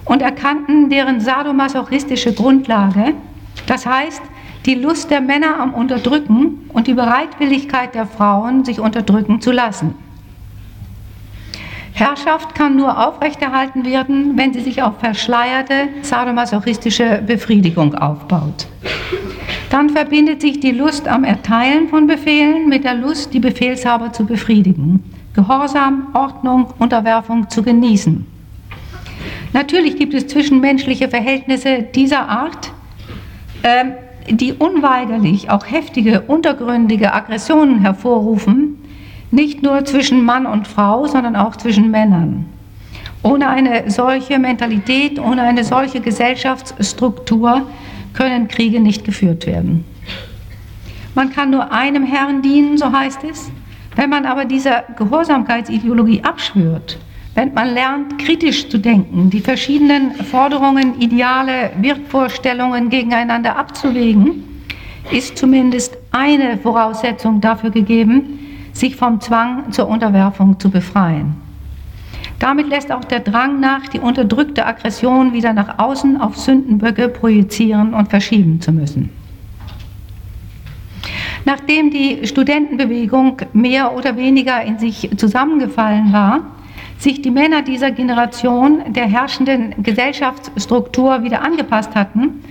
und 0.03 0.21
erkannten 0.21 0.89
deren 0.89 1.21
sadomasochistische 1.21 2.33
Grundlage, 2.33 3.13
das 3.67 3.85
heißt 3.85 4.21
die 4.65 4.75
Lust 4.75 5.09
der 5.09 5.21
Männer 5.21 5.59
am 5.59 5.73
Unterdrücken 5.73 6.69
und 6.69 6.87
die 6.87 6.93
Bereitwilligkeit 6.93 7.95
der 7.95 8.05
Frauen, 8.05 8.63
sich 8.63 8.79
unterdrücken 8.79 9.41
zu 9.41 9.51
lassen. 9.51 9.95
Herrschaft 11.93 12.55
kann 12.55 12.75
nur 12.75 13.07
aufrechterhalten 13.07 13.85
werden, 13.85 14.37
wenn 14.37 14.53
sie 14.53 14.61
sich 14.61 14.81
auf 14.81 14.99
verschleierte 14.99 15.89
sadomasochistische 16.01 17.21
Befriedigung 17.25 17.95
aufbaut. 17.95 18.67
Dann 19.69 19.89
verbindet 19.89 20.41
sich 20.41 20.59
die 20.59 20.71
Lust 20.71 21.07
am 21.07 21.23
Erteilen 21.23 21.89
von 21.89 22.07
Befehlen 22.07 22.69
mit 22.69 22.83
der 22.83 22.95
Lust, 22.95 23.33
die 23.33 23.39
Befehlshaber 23.39 24.11
zu 24.11 24.25
befriedigen, 24.25 25.03
Gehorsam, 25.33 26.07
Ordnung, 26.13 26.73
Unterwerfung 26.77 27.49
zu 27.49 27.63
genießen. 27.63 28.25
Natürlich 29.53 29.95
gibt 29.97 30.13
es 30.13 30.27
zwischenmenschliche 30.27 31.07
Verhältnisse 31.07 31.83
dieser 31.83 32.27
Art, 32.27 32.71
äh, 33.63 33.85
die 34.31 34.53
unweigerlich 34.53 35.49
auch 35.49 35.65
heftige, 35.69 36.21
untergründige 36.21 37.13
Aggressionen 37.13 37.79
hervorrufen, 37.79 38.77
nicht 39.31 39.63
nur 39.63 39.85
zwischen 39.85 40.23
Mann 40.23 40.45
und 40.45 40.67
Frau, 40.67 41.05
sondern 41.05 41.35
auch 41.35 41.55
zwischen 41.55 41.91
Männern. 41.91 42.45
Ohne 43.23 43.49
eine 43.49 43.89
solche 43.89 44.39
Mentalität, 44.39 45.19
ohne 45.19 45.43
eine 45.43 45.63
solche 45.63 46.01
Gesellschaftsstruktur 46.01 47.67
können 48.13 48.47
Kriege 48.47 48.79
nicht 48.79 49.05
geführt 49.05 49.45
werden. 49.45 49.85
Man 51.13 51.31
kann 51.31 51.51
nur 51.51 51.71
einem 51.71 52.03
Herrn 52.03 52.41
dienen, 52.41 52.77
so 52.77 52.91
heißt 52.91 53.23
es. 53.29 53.51
Wenn 53.95 54.09
man 54.09 54.25
aber 54.25 54.45
dieser 54.45 54.83
Gehorsamkeitsideologie 54.97 56.23
abschwört, 56.23 56.97
wenn 57.33 57.53
man 57.53 57.73
lernt, 57.73 58.17
kritisch 58.19 58.67
zu 58.67 58.77
denken, 58.77 59.29
die 59.29 59.39
verschiedenen 59.39 60.11
Forderungen, 60.15 60.99
Ideale, 60.99 61.71
Wirkvorstellungen 61.79 62.89
gegeneinander 62.89 63.57
abzuwägen, 63.57 64.43
ist 65.11 65.37
zumindest 65.37 65.97
eine 66.11 66.57
Voraussetzung 66.57 67.39
dafür 67.39 67.69
gegeben, 67.69 68.39
sich 68.73 68.95
vom 68.95 69.19
Zwang 69.21 69.71
zur 69.71 69.87
Unterwerfung 69.87 70.59
zu 70.59 70.69
befreien. 70.69 71.35
Damit 72.39 72.67
lässt 72.67 72.91
auch 72.91 73.05
der 73.05 73.19
Drang 73.19 73.59
nach, 73.59 73.87
die 73.87 73.99
unterdrückte 73.99 74.65
Aggression 74.65 75.31
wieder 75.31 75.53
nach 75.53 75.77
außen 75.79 76.19
auf 76.19 76.37
Sündenböcke 76.37 77.07
projizieren 77.07 77.93
und 77.93 78.09
verschieben 78.09 78.59
zu 78.59 78.71
müssen. 78.71 79.09
Nachdem 81.45 81.91
die 81.91 82.25
Studentenbewegung 82.25 83.37
mehr 83.53 83.95
oder 83.95 84.17
weniger 84.17 84.63
in 84.63 84.79
sich 84.79 85.09
zusammengefallen 85.17 86.11
war, 86.13 86.41
sich 87.01 87.21
die 87.21 87.31
Männer 87.31 87.63
dieser 87.63 87.89
Generation 87.91 88.93
der 88.93 89.07
herrschenden 89.07 89.81
Gesellschaftsstruktur 89.81 91.23
wieder 91.23 91.41
angepasst 91.41 91.95
hatten, 91.95 92.43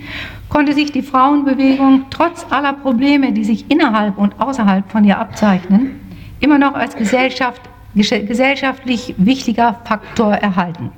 konnte 0.49 0.73
sich 0.73 0.91
die 0.91 1.01
Frauenbewegung 1.01 2.07
trotz 2.09 2.45
aller 2.49 2.73
Probleme, 2.73 3.31
die 3.31 3.45
sich 3.45 3.71
innerhalb 3.71 4.17
und 4.17 4.39
außerhalb 4.41 4.91
von 4.91 5.05
ihr 5.05 5.17
abzeichnen, 5.17 6.01
immer 6.41 6.57
noch 6.57 6.73
als 6.73 6.95
Gesellschaft, 6.97 7.61
gesellschaftlich 7.93 9.15
wichtiger 9.17 9.79
Faktor 9.85 10.33
erhalten. 10.33 10.91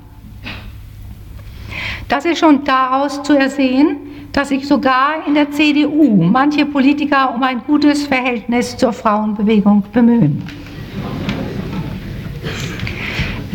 Das 2.08 2.24
ist 2.24 2.40
schon 2.40 2.64
daraus 2.64 3.22
zu 3.22 3.38
ersehen, 3.38 3.96
dass 4.32 4.48
sich 4.48 4.66
sogar 4.66 5.26
in 5.28 5.34
der 5.34 5.52
CDU 5.52 6.24
manche 6.24 6.66
Politiker 6.66 7.32
um 7.32 7.42
ein 7.44 7.62
gutes 7.64 8.08
Verhältnis 8.08 8.76
zur 8.76 8.92
Frauenbewegung 8.92 9.84
bemühen. 9.92 10.42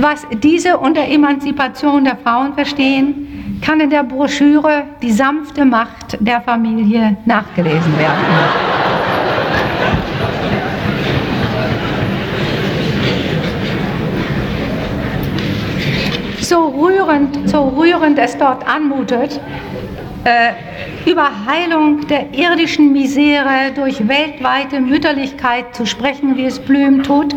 Was 0.01 0.25
diese 0.41 0.77
unter 0.77 1.05
Emanzipation 1.05 2.05
der 2.05 2.15
Frauen 2.15 2.53
verstehen, 2.53 3.59
kann 3.61 3.81
in 3.81 3.89
der 3.89 4.03
Broschüre 4.03 4.83
Die 5.01 5.11
sanfte 5.11 5.65
Macht 5.65 6.17
der 6.21 6.39
Familie 6.39 7.17
nachgelesen 7.25 7.99
werden. 7.99 8.23
So 16.39 16.69
rührend, 16.69 17.49
so 17.49 17.67
rührend 17.77 18.17
es 18.19 18.37
dort 18.37 18.65
anmutet, 18.65 19.41
äh, 20.23 21.11
über 21.11 21.29
Heilung 21.45 22.07
der 22.07 22.33
irdischen 22.33 22.93
Misere 22.93 23.73
durch 23.75 24.07
weltweite 24.07 24.79
Mütterlichkeit 24.79 25.75
zu 25.75 25.85
sprechen, 25.85 26.37
wie 26.37 26.45
es 26.45 26.57
Blüm 26.57 27.03
tut. 27.03 27.35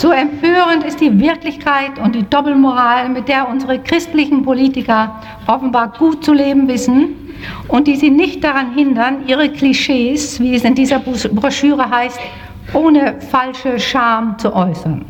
So 0.00 0.12
empörend 0.12 0.82
ist 0.82 0.98
die 1.02 1.20
Wirklichkeit 1.20 1.98
und 2.02 2.14
die 2.14 2.22
Doppelmoral, 2.22 3.10
mit 3.10 3.28
der 3.28 3.46
unsere 3.46 3.78
christlichen 3.78 4.42
Politiker 4.42 5.20
offenbar 5.46 5.92
gut 5.98 6.24
zu 6.24 6.32
leben 6.32 6.66
wissen 6.68 7.34
und 7.68 7.86
die 7.86 7.96
sie 7.96 8.08
nicht 8.08 8.42
daran 8.42 8.72
hindern, 8.72 9.26
ihre 9.26 9.50
Klischees, 9.50 10.40
wie 10.40 10.54
es 10.54 10.64
in 10.64 10.74
dieser 10.74 11.00
Broschüre 11.00 11.90
heißt, 11.90 12.18
ohne 12.72 13.20
falsche 13.20 13.78
Scham 13.78 14.38
zu 14.38 14.56
äußern. 14.56 15.04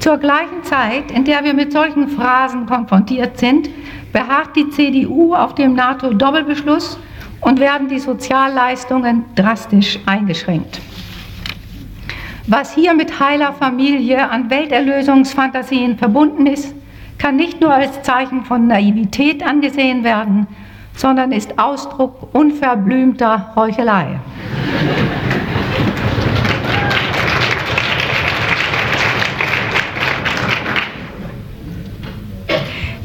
Zur 0.00 0.18
gleichen 0.18 0.62
Zeit, 0.62 1.10
in 1.10 1.24
der 1.24 1.42
wir 1.42 1.54
mit 1.54 1.72
solchen 1.72 2.06
Phrasen 2.06 2.66
konfrontiert 2.66 3.38
sind, 3.38 3.70
beharrt 4.12 4.54
die 4.54 4.68
CDU 4.68 5.34
auf 5.34 5.54
dem 5.54 5.72
NATO-Doppelbeschluss 5.72 6.98
und 7.40 7.60
werden 7.60 7.88
die 7.88 7.98
Sozialleistungen 7.98 9.24
drastisch 9.36 9.98
eingeschränkt. 10.04 10.82
Was 12.52 12.74
hier 12.74 12.94
mit 12.94 13.20
heiler 13.20 13.52
Familie 13.52 14.28
an 14.28 14.50
Welterlösungsfantasien 14.50 15.96
verbunden 15.96 16.46
ist, 16.46 16.74
kann 17.16 17.36
nicht 17.36 17.60
nur 17.60 17.72
als 17.72 18.02
Zeichen 18.02 18.44
von 18.44 18.66
Naivität 18.66 19.46
angesehen 19.46 20.02
werden, 20.02 20.48
sondern 20.96 21.30
ist 21.30 21.60
Ausdruck 21.60 22.34
unverblümter 22.34 23.54
Heuchelei. 23.54 24.18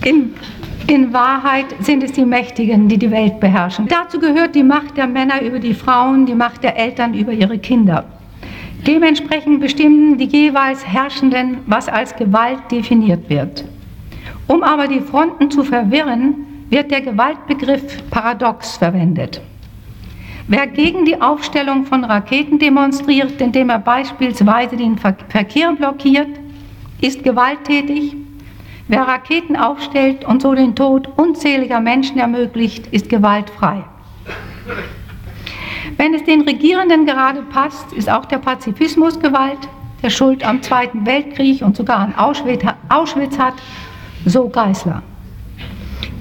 In, 0.03 0.33
in, 0.87 1.13
Wahrheit 1.13 1.67
sind 1.81 2.01
es 2.01 2.13
die 2.13 2.25
Mächtigen, 2.25 2.87
die 2.87 2.97
die 2.97 3.11
Welt 3.11 3.39
beherrschen. 3.39 3.87
Dazu 3.87 4.17
gehört 4.17 4.55
die 4.55 4.63
Macht 4.63 4.97
der 4.97 5.05
Männer 5.05 5.43
über 5.43 5.59
die 5.59 5.75
Frauen, 5.75 6.25
die 6.25 6.33
Macht 6.33 6.63
der 6.63 6.75
Eltern 6.75 7.13
über 7.13 7.31
ihre 7.31 7.59
Kinder. 7.59 8.05
Dementsprechend 8.87 9.61
bestimmen 9.61 10.17
die 10.17 10.25
jeweils 10.25 10.85
Herrschenden, 10.85 11.57
was 11.65 11.87
als 11.87 12.15
Gewalt 12.15 12.59
definiert 12.69 13.29
wird. 13.29 13.65
Um 14.47 14.61
aber 14.61 14.87
die 14.87 14.99
Fronten 14.99 15.49
zu 15.49 15.63
verwirren, 15.63 16.45
wird 16.69 16.91
der 16.91 17.01
Gewaltbegriff 17.01 18.09
paradox 18.11 18.77
verwendet. 18.77 19.41
Wer 20.47 20.67
gegen 20.67 21.05
die 21.05 21.19
Aufstellung 21.19 21.85
von 21.85 22.03
Raketen 22.03 22.59
demonstriert, 22.59 23.41
indem 23.41 23.71
er 23.71 23.79
beispielsweise 23.79 24.77
den 24.77 24.97
Verkehr 24.97 25.73
blockiert, 25.73 26.29
ist 27.01 27.23
gewalttätig. 27.23 28.15
Wer 28.87 29.01
Raketen 29.01 29.55
aufstellt 29.55 30.23
und 30.25 30.43
so 30.43 30.53
den 30.53 30.75
Tod 30.75 31.09
unzähliger 31.17 31.79
Menschen 31.79 32.19
ermöglicht, 32.19 32.85
ist 32.87 33.09
gewaltfrei. 33.09 33.83
Wenn 35.97 36.13
es 36.13 36.23
den 36.23 36.41
Regierenden 36.41 37.05
gerade 37.05 37.41
passt, 37.43 37.93
ist 37.93 38.09
auch 38.09 38.25
der 38.25 38.37
Pazifismus 38.37 39.19
Gewalt, 39.19 39.59
der 40.01 40.09
Schuld 40.09 40.45
am 40.45 40.61
Zweiten 40.61 41.05
Weltkrieg 41.05 41.61
und 41.61 41.75
sogar 41.75 41.99
an 41.99 42.15
Auschwitz 42.15 43.37
hat, 43.37 43.53
so 44.25 44.49
Geißler. 44.49 45.01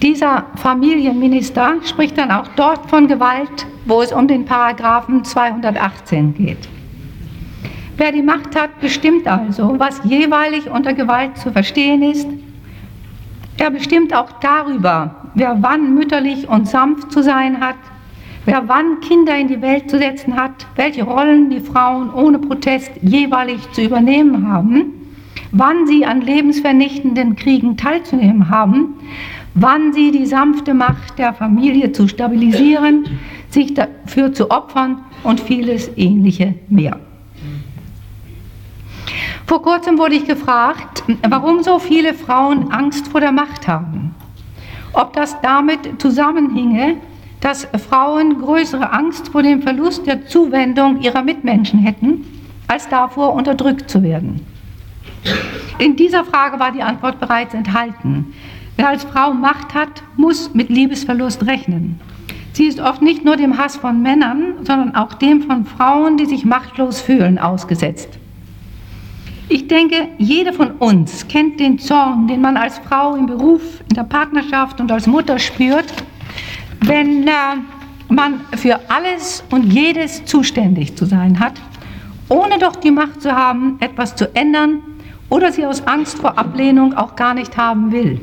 Dieser 0.02 0.44
Familienminister 0.56 1.76
spricht 1.84 2.18
dann 2.18 2.30
auch 2.30 2.48
dort 2.56 2.90
von 2.90 3.08
Gewalt, 3.08 3.66
wo 3.86 4.02
es 4.02 4.12
um 4.12 4.28
den 4.28 4.44
Paragraphen 4.44 5.24
218 5.24 6.34
geht. 6.34 6.68
Wer 7.96 8.12
die 8.12 8.22
Macht 8.22 8.54
hat, 8.54 8.80
bestimmt 8.80 9.26
also, 9.26 9.78
was 9.78 10.00
jeweilig 10.04 10.68
unter 10.68 10.94
Gewalt 10.94 11.38
zu 11.38 11.52
verstehen 11.52 12.02
ist. 12.02 12.28
Er 13.56 13.70
bestimmt 13.70 14.14
auch 14.14 14.32
darüber, 14.40 15.30
wer 15.34 15.56
wann 15.60 15.94
mütterlich 15.94 16.48
und 16.48 16.68
sanft 16.68 17.12
zu 17.12 17.22
sein 17.22 17.60
hat, 17.60 17.76
wer 18.44 18.68
wann 18.68 19.00
Kinder 19.00 19.36
in 19.36 19.48
die 19.48 19.62
Welt 19.62 19.90
zu 19.90 19.98
setzen 19.98 20.36
hat, 20.36 20.66
welche 20.76 21.04
Rollen 21.04 21.50
die 21.50 21.60
Frauen 21.60 22.12
ohne 22.12 22.38
Protest 22.38 22.90
jeweilig 23.02 23.60
zu 23.72 23.82
übernehmen 23.82 24.48
haben 24.50 25.04
wann 25.54 25.86
sie 25.86 26.04
an 26.04 26.20
lebensvernichtenden 26.20 27.36
Kriegen 27.36 27.76
teilzunehmen 27.76 28.50
haben, 28.50 28.94
wann 29.54 29.92
sie 29.92 30.10
die 30.10 30.26
sanfte 30.26 30.74
Macht 30.74 31.18
der 31.18 31.32
Familie 31.32 31.92
zu 31.92 32.08
stabilisieren, 32.08 33.06
sich 33.48 33.72
dafür 33.72 34.34
zu 34.34 34.50
opfern 34.50 34.98
und 35.22 35.40
vieles 35.40 35.90
ähnliche 35.96 36.54
mehr. 36.68 36.98
Vor 39.46 39.62
kurzem 39.62 39.96
wurde 39.98 40.16
ich 40.16 40.26
gefragt, 40.26 41.04
warum 41.28 41.62
so 41.62 41.78
viele 41.78 42.14
Frauen 42.14 42.72
Angst 42.72 43.08
vor 43.08 43.20
der 43.20 43.32
Macht 43.32 43.68
haben. 43.68 44.14
Ob 44.92 45.12
das 45.12 45.40
damit 45.40 46.00
zusammenhinge, 46.00 46.96
dass 47.44 47.68
Frauen 47.90 48.40
größere 48.40 48.90
Angst 48.90 49.28
vor 49.28 49.42
dem 49.42 49.60
Verlust 49.60 50.06
der 50.06 50.26
Zuwendung 50.26 51.02
ihrer 51.02 51.22
Mitmenschen 51.22 51.78
hätten, 51.78 52.24
als 52.68 52.88
davor 52.88 53.34
unterdrückt 53.34 53.90
zu 53.90 54.02
werden. 54.02 54.40
In 55.78 55.94
dieser 55.94 56.24
Frage 56.24 56.58
war 56.58 56.72
die 56.72 56.82
Antwort 56.82 57.20
bereits 57.20 57.52
enthalten. 57.52 58.32
Wer 58.76 58.88
als 58.88 59.04
Frau 59.04 59.34
Macht 59.34 59.74
hat, 59.74 60.02
muss 60.16 60.54
mit 60.54 60.70
Liebesverlust 60.70 61.46
rechnen. 61.46 62.00
Sie 62.54 62.64
ist 62.64 62.80
oft 62.80 63.02
nicht 63.02 63.26
nur 63.26 63.36
dem 63.36 63.58
Hass 63.58 63.76
von 63.76 64.00
Männern, 64.00 64.54
sondern 64.62 64.94
auch 64.94 65.12
dem 65.12 65.42
von 65.42 65.66
Frauen, 65.66 66.16
die 66.16 66.24
sich 66.24 66.46
machtlos 66.46 67.02
fühlen, 67.02 67.38
ausgesetzt. 67.38 68.08
Ich 69.50 69.68
denke, 69.68 70.08
jede 70.16 70.54
von 70.54 70.70
uns 70.78 71.28
kennt 71.28 71.60
den 71.60 71.78
Zorn, 71.78 72.26
den 72.26 72.40
man 72.40 72.56
als 72.56 72.78
Frau 72.78 73.14
im 73.16 73.26
Beruf, 73.26 73.82
in 73.90 73.96
der 73.96 74.04
Partnerschaft 74.04 74.80
und 74.80 74.90
als 74.90 75.06
Mutter 75.06 75.38
spürt, 75.38 75.92
wenn 76.80 77.26
äh, 77.26 77.30
man 78.08 78.40
für 78.56 78.78
alles 78.88 79.44
und 79.50 79.72
jedes 79.72 80.24
zuständig 80.24 80.96
zu 80.96 81.04
sein 81.04 81.40
hat, 81.40 81.54
ohne 82.28 82.58
doch 82.58 82.76
die 82.76 82.90
Macht 82.90 83.22
zu 83.22 83.32
haben, 83.32 83.76
etwas 83.80 84.16
zu 84.16 84.34
ändern 84.34 84.80
oder 85.28 85.52
sie 85.52 85.66
aus 85.66 85.86
Angst 85.86 86.18
vor 86.18 86.38
Ablehnung 86.38 86.94
auch 86.94 87.16
gar 87.16 87.34
nicht 87.34 87.56
haben 87.56 87.92
will. 87.92 88.20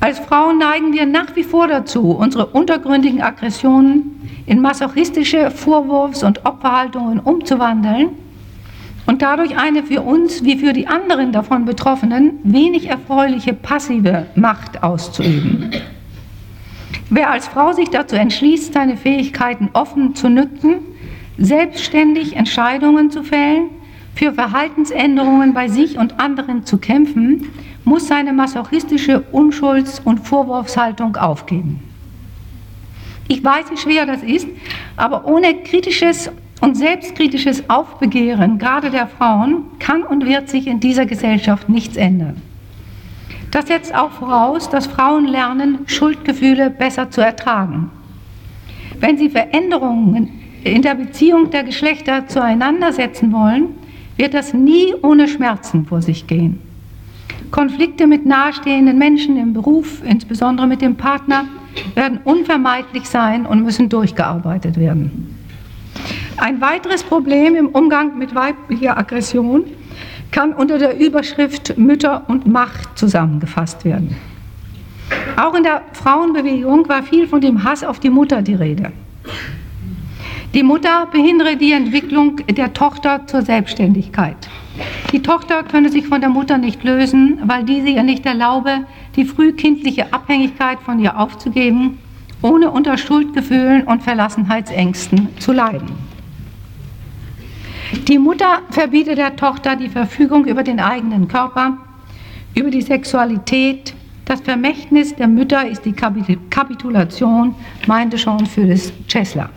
Als 0.00 0.18
Frauen 0.18 0.58
neigen 0.58 0.94
wir 0.94 1.04
nach 1.04 1.36
wie 1.36 1.44
vor 1.44 1.68
dazu, 1.68 2.12
unsere 2.12 2.46
untergründigen 2.46 3.20
Aggressionen 3.20 4.28
in 4.46 4.60
masochistische 4.60 5.50
Vorwurfs- 5.50 6.24
und 6.24 6.46
Opferhaltungen 6.46 7.20
umzuwandeln 7.20 8.08
und 9.06 9.20
dadurch 9.20 9.58
eine 9.58 9.82
für 9.82 10.00
uns 10.00 10.42
wie 10.42 10.56
für 10.56 10.72
die 10.72 10.86
anderen 10.86 11.32
davon 11.32 11.66
Betroffenen 11.66 12.38
wenig 12.44 12.88
erfreuliche 12.88 13.52
passive 13.52 14.26
Macht 14.36 14.82
auszuüben. 14.82 15.70
Wer 17.12 17.30
als 17.30 17.48
Frau 17.48 17.72
sich 17.72 17.90
dazu 17.90 18.14
entschließt, 18.14 18.72
seine 18.72 18.96
Fähigkeiten 18.96 19.70
offen 19.72 20.14
zu 20.14 20.28
nützen, 20.28 20.76
selbstständig 21.38 22.36
Entscheidungen 22.36 23.10
zu 23.10 23.24
fällen, 23.24 23.70
für 24.14 24.32
Verhaltensänderungen 24.32 25.52
bei 25.52 25.66
sich 25.66 25.98
und 25.98 26.20
anderen 26.20 26.64
zu 26.64 26.78
kämpfen, 26.78 27.50
muss 27.84 28.06
seine 28.06 28.32
masochistische 28.32 29.24
Unschulds- 29.32 30.00
und 30.04 30.20
Vorwurfshaltung 30.20 31.16
aufgeben. 31.16 31.80
Ich 33.26 33.42
weiß, 33.42 33.72
wie 33.72 33.76
schwer 33.76 34.06
das 34.06 34.22
ist, 34.22 34.46
aber 34.96 35.26
ohne 35.26 35.54
kritisches 35.62 36.30
und 36.60 36.76
selbstkritisches 36.76 37.68
Aufbegehren, 37.70 38.58
gerade 38.58 38.90
der 38.90 39.08
Frauen, 39.08 39.64
kann 39.80 40.04
und 40.04 40.26
wird 40.26 40.48
sich 40.48 40.68
in 40.68 40.78
dieser 40.78 41.06
Gesellschaft 41.06 41.68
nichts 41.68 41.96
ändern. 41.96 42.40
Das 43.50 43.66
setzt 43.66 43.94
auch 43.94 44.12
voraus, 44.12 44.70
dass 44.70 44.86
Frauen 44.86 45.26
lernen, 45.26 45.80
Schuldgefühle 45.86 46.70
besser 46.70 47.10
zu 47.10 47.20
ertragen. 47.20 47.90
Wenn 49.00 49.18
sie 49.18 49.30
Veränderungen 49.30 50.40
in 50.62 50.82
der 50.82 50.94
Beziehung 50.94 51.50
der 51.50 51.64
Geschlechter 51.64 52.26
zueinander 52.28 52.92
setzen 52.92 53.32
wollen, 53.32 53.68
wird 54.16 54.34
das 54.34 54.52
nie 54.52 54.94
ohne 55.02 55.26
Schmerzen 55.26 55.86
vor 55.86 56.02
sich 56.02 56.26
gehen. 56.26 56.60
Konflikte 57.50 58.06
mit 58.06 58.26
nahestehenden 58.26 58.98
Menschen 58.98 59.36
im 59.36 59.52
Beruf, 59.52 60.02
insbesondere 60.04 60.66
mit 60.66 60.82
dem 60.82 60.96
Partner, 60.96 61.46
werden 61.94 62.20
unvermeidlich 62.24 63.06
sein 63.06 63.46
und 63.46 63.62
müssen 63.62 63.88
durchgearbeitet 63.88 64.78
werden. 64.78 65.36
Ein 66.36 66.60
weiteres 66.60 67.02
Problem 67.02 67.54
im 67.56 67.68
Umgang 67.68 68.16
mit 68.18 68.34
weiblicher 68.34 68.96
Aggression 68.96 69.64
kann 70.30 70.52
unter 70.52 70.78
der 70.78 70.98
Überschrift 70.98 71.76
Mütter 71.76 72.24
und 72.28 72.46
Macht 72.46 72.98
zusammengefasst 72.98 73.84
werden. 73.84 74.16
Auch 75.36 75.54
in 75.54 75.64
der 75.64 75.82
Frauenbewegung 75.92 76.88
war 76.88 77.02
viel 77.02 77.26
von 77.26 77.40
dem 77.40 77.64
Hass 77.64 77.82
auf 77.82 78.00
die 78.00 78.10
Mutter 78.10 78.42
die 78.42 78.54
Rede. 78.54 78.92
Die 80.54 80.62
Mutter 80.62 81.06
behindere 81.06 81.56
die 81.56 81.72
Entwicklung 81.72 82.36
der 82.48 82.72
Tochter 82.72 83.26
zur 83.26 83.42
Selbstständigkeit. 83.42 84.36
Die 85.12 85.22
Tochter 85.22 85.62
könne 85.62 85.88
sich 85.90 86.06
von 86.06 86.20
der 86.20 86.30
Mutter 86.30 86.58
nicht 86.58 86.82
lösen, 86.82 87.40
weil 87.44 87.64
diese 87.64 87.88
ihr 87.88 88.02
nicht 88.02 88.26
erlaube, 88.26 88.84
die 89.16 89.24
frühkindliche 89.24 90.12
Abhängigkeit 90.12 90.80
von 90.80 90.98
ihr 90.98 91.18
aufzugeben, 91.18 91.98
ohne 92.42 92.70
unter 92.70 92.96
Schuldgefühlen 92.96 93.82
und 93.84 94.02
Verlassenheitsängsten 94.02 95.28
zu 95.38 95.52
leiden. 95.52 96.09
Die 98.08 98.18
Mutter 98.18 98.62
verbiete 98.70 99.14
der 99.14 99.34
Tochter 99.36 99.76
die 99.76 99.88
Verfügung 99.88 100.46
über 100.46 100.62
den 100.62 100.80
eigenen 100.80 101.26
Körper, 101.28 101.76
über 102.54 102.70
die 102.70 102.82
Sexualität, 102.82 103.94
Das 104.30 104.40
Vermächtnis 104.42 105.16
der 105.16 105.26
Mütter 105.26 105.66
ist 105.66 105.84
die 105.84 105.92
Kapitulation, 105.92 107.52
meinte 107.88 108.16
schon 108.16 108.46
Phyllis 108.46 108.92
Chesler. 109.08 109.50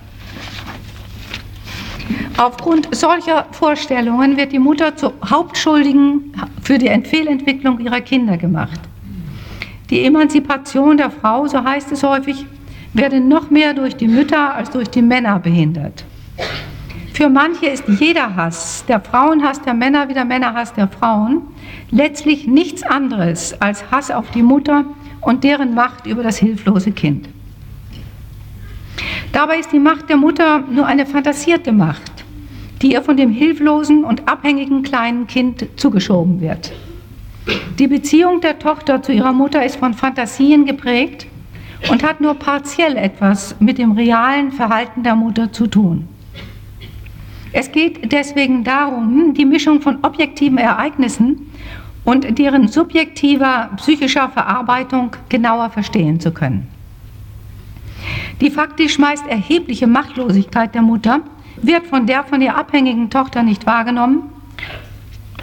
Aufgrund 2.37 2.87
solcher 2.95 3.45
Vorstellungen 3.51 4.35
wird 4.35 4.51
die 4.51 4.57
Mutter 4.57 4.95
zur 4.95 5.13
Hauptschuldigen 5.29 6.33
für 6.63 6.79
die 6.79 6.89
Fehlentwicklung 7.03 7.79
ihrer 7.81 8.01
Kinder 8.01 8.35
gemacht. 8.35 8.79
Die 9.91 10.05
Emanzipation 10.05 10.97
der 10.97 11.11
Frau, 11.11 11.45
so 11.45 11.63
heißt 11.63 11.91
es 11.91 12.01
häufig, 12.01 12.43
werde 12.93 13.19
noch 13.19 13.51
mehr 13.51 13.75
durch 13.75 13.95
die 13.95 14.07
Mütter 14.07 14.55
als 14.55 14.71
durch 14.71 14.89
die 14.89 15.03
Männer 15.03 15.37
behindert. 15.37 16.03
Für 17.13 17.29
manche 17.29 17.67
ist 17.67 17.83
jeder 17.87 18.35
Hass, 18.35 18.85
der 18.87 18.99
Frauenhass 18.99 19.61
der 19.61 19.75
Männer 19.75 20.09
wie 20.09 20.15
der 20.15 20.25
Männerhass 20.25 20.73
der 20.73 20.87
Frauen, 20.87 21.43
letztlich 21.91 22.47
nichts 22.47 22.81
anderes 22.81 23.53
als 23.61 23.91
Hass 23.91 24.09
auf 24.09 24.31
die 24.31 24.41
Mutter 24.41 24.83
und 25.21 25.43
deren 25.43 25.75
Macht 25.75 26.07
über 26.07 26.23
das 26.23 26.37
hilflose 26.37 26.91
Kind. 26.91 27.29
Dabei 29.31 29.59
ist 29.59 29.71
die 29.71 29.79
Macht 29.79 30.09
der 30.09 30.17
Mutter 30.17 30.61
nur 30.61 30.87
eine 30.87 31.05
fantasierte 31.05 31.71
Macht, 31.71 32.25
die 32.81 32.93
ihr 32.93 33.03
von 33.03 33.15
dem 33.15 33.29
hilflosen 33.29 34.03
und 34.03 34.27
abhängigen 34.27 34.81
kleinen 34.81 35.27
Kind 35.27 35.67
zugeschoben 35.75 36.41
wird. 36.41 36.73
Die 37.77 37.87
Beziehung 37.87 38.41
der 38.41 38.57
Tochter 38.57 39.03
zu 39.03 39.11
ihrer 39.11 39.33
Mutter 39.33 39.63
ist 39.63 39.75
von 39.75 39.93
Fantasien 39.93 40.65
geprägt 40.65 41.27
und 41.91 42.01
hat 42.01 42.21
nur 42.21 42.33
partiell 42.33 42.97
etwas 42.97 43.55
mit 43.59 43.77
dem 43.77 43.91
realen 43.91 44.51
Verhalten 44.51 45.03
der 45.03 45.15
Mutter 45.15 45.51
zu 45.51 45.67
tun. 45.67 46.07
Es 47.53 47.71
geht 47.71 48.11
deswegen 48.11 48.63
darum, 48.63 49.35
die 49.35 49.45
Mischung 49.45 49.79
von 49.79 49.99
objektiven 50.03 50.57
Ereignissen 50.57 51.51
und 52.03 52.37
deren 52.39 52.67
subjektiver 52.67 53.69
psychischer 53.77 54.27
Verarbeitung 54.29 55.11
genauer 55.29 55.69
verstehen 55.69 56.19
zu 56.19 56.31
können. 56.31 56.67
Die 58.41 58.49
faktisch 58.49 58.97
meist 58.97 59.25
erhebliche 59.27 59.85
Machtlosigkeit 59.85 60.73
der 60.73 60.81
Mutter 60.81 61.21
wird 61.61 61.85
von 61.85 62.07
der 62.07 62.23
von 62.23 62.41
ihr 62.41 62.57
abhängigen 62.57 63.11
Tochter 63.11 63.43
nicht 63.43 63.67
wahrgenommen 63.67 64.23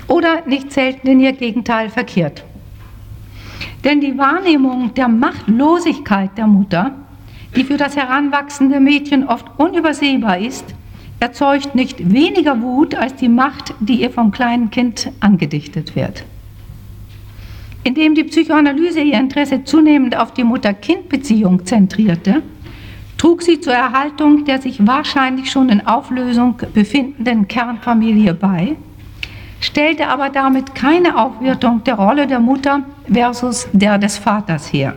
oder 0.09 0.45
nicht 0.47 0.73
selten 0.73 1.07
in 1.07 1.21
ihr 1.21 1.33
Gegenteil 1.33 1.89
verkehrt. 1.89 2.45
Denn 3.85 4.01
die 4.01 4.19
Wahrnehmung 4.19 4.93
der 4.95 5.09
Machtlosigkeit 5.09 6.37
der 6.37 6.49
Mutter, 6.49 6.97
die 7.55 7.65
für 7.65 7.77
das 7.77 7.97
heranwachsende 7.97 8.81
Mädchen 8.81 9.27
oft 9.27 9.47
unübersehbar 9.57 10.39
ist, 10.39 10.75
erzeugt 11.21 11.75
nicht 11.75 12.13
weniger 12.13 12.61
Wut 12.63 12.95
als 12.95 13.15
die 13.17 13.29
Macht, 13.29 13.75
die 13.79 14.01
ihr 14.01 14.11
vom 14.11 14.31
kleinen 14.31 14.71
Kind 14.71 15.13
angedichtet 15.21 15.95
wird. 15.95 16.25
Indem 17.85 18.15
die 18.15 18.25
Psychoanalyse 18.25 19.01
ihr 19.01 19.19
Interesse 19.19 19.65
zunehmend 19.65 20.17
auf 20.17 20.33
die 20.33 20.45
Mutter-Kind-Beziehung 20.45 21.65
zentrierte, 21.65 22.43
trug 23.17 23.43
sie 23.43 23.61
zur 23.61 23.75
Erhaltung 23.75 24.47
der 24.47 24.61
sich 24.61 24.87
wahrscheinlich 24.87 25.51
schon 25.51 25.69
in 25.69 25.87
Auflösung 25.87 26.57
befindenden 26.73 27.49
Kernfamilie 27.49 28.35
bei, 28.35 28.77
stellte 29.61 30.09
aber 30.09 30.31
damit 30.31 30.75
keine 30.75 31.19
Aufwertung 31.19 31.85
der 31.85 31.95
Rolle 31.95 32.27
der 32.27 32.41
Mutter 32.41 32.83
versus 33.13 33.69
der 33.73 33.99
des 33.99 34.17
Vaters 34.17 34.73
her. 34.73 34.97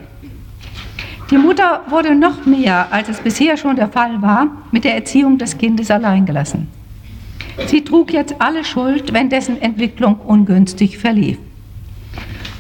Die 1.33 1.39
Mutter 1.39 1.81
wurde 1.87 2.13
noch 2.13 2.45
mehr, 2.45 2.89
als 2.91 3.09
es 3.09 3.19
bisher 3.19 3.57
schon 3.57 3.75
der 3.75 3.87
Fall 3.87 4.21
war, 4.21 4.49
mit 4.69 4.83
der 4.83 4.93
Erziehung 4.93 5.39
des 5.39 5.57
Kindes 5.57 5.89
alleingelassen. 5.89 6.67
Sie 7.65 7.83
trug 7.83 8.13
jetzt 8.13 8.35
alle 8.37 8.63
Schuld, 8.63 9.13
wenn 9.13 9.29
dessen 9.29 9.59
Entwicklung 9.59 10.19
ungünstig 10.19 10.99
verlief. 10.99 11.39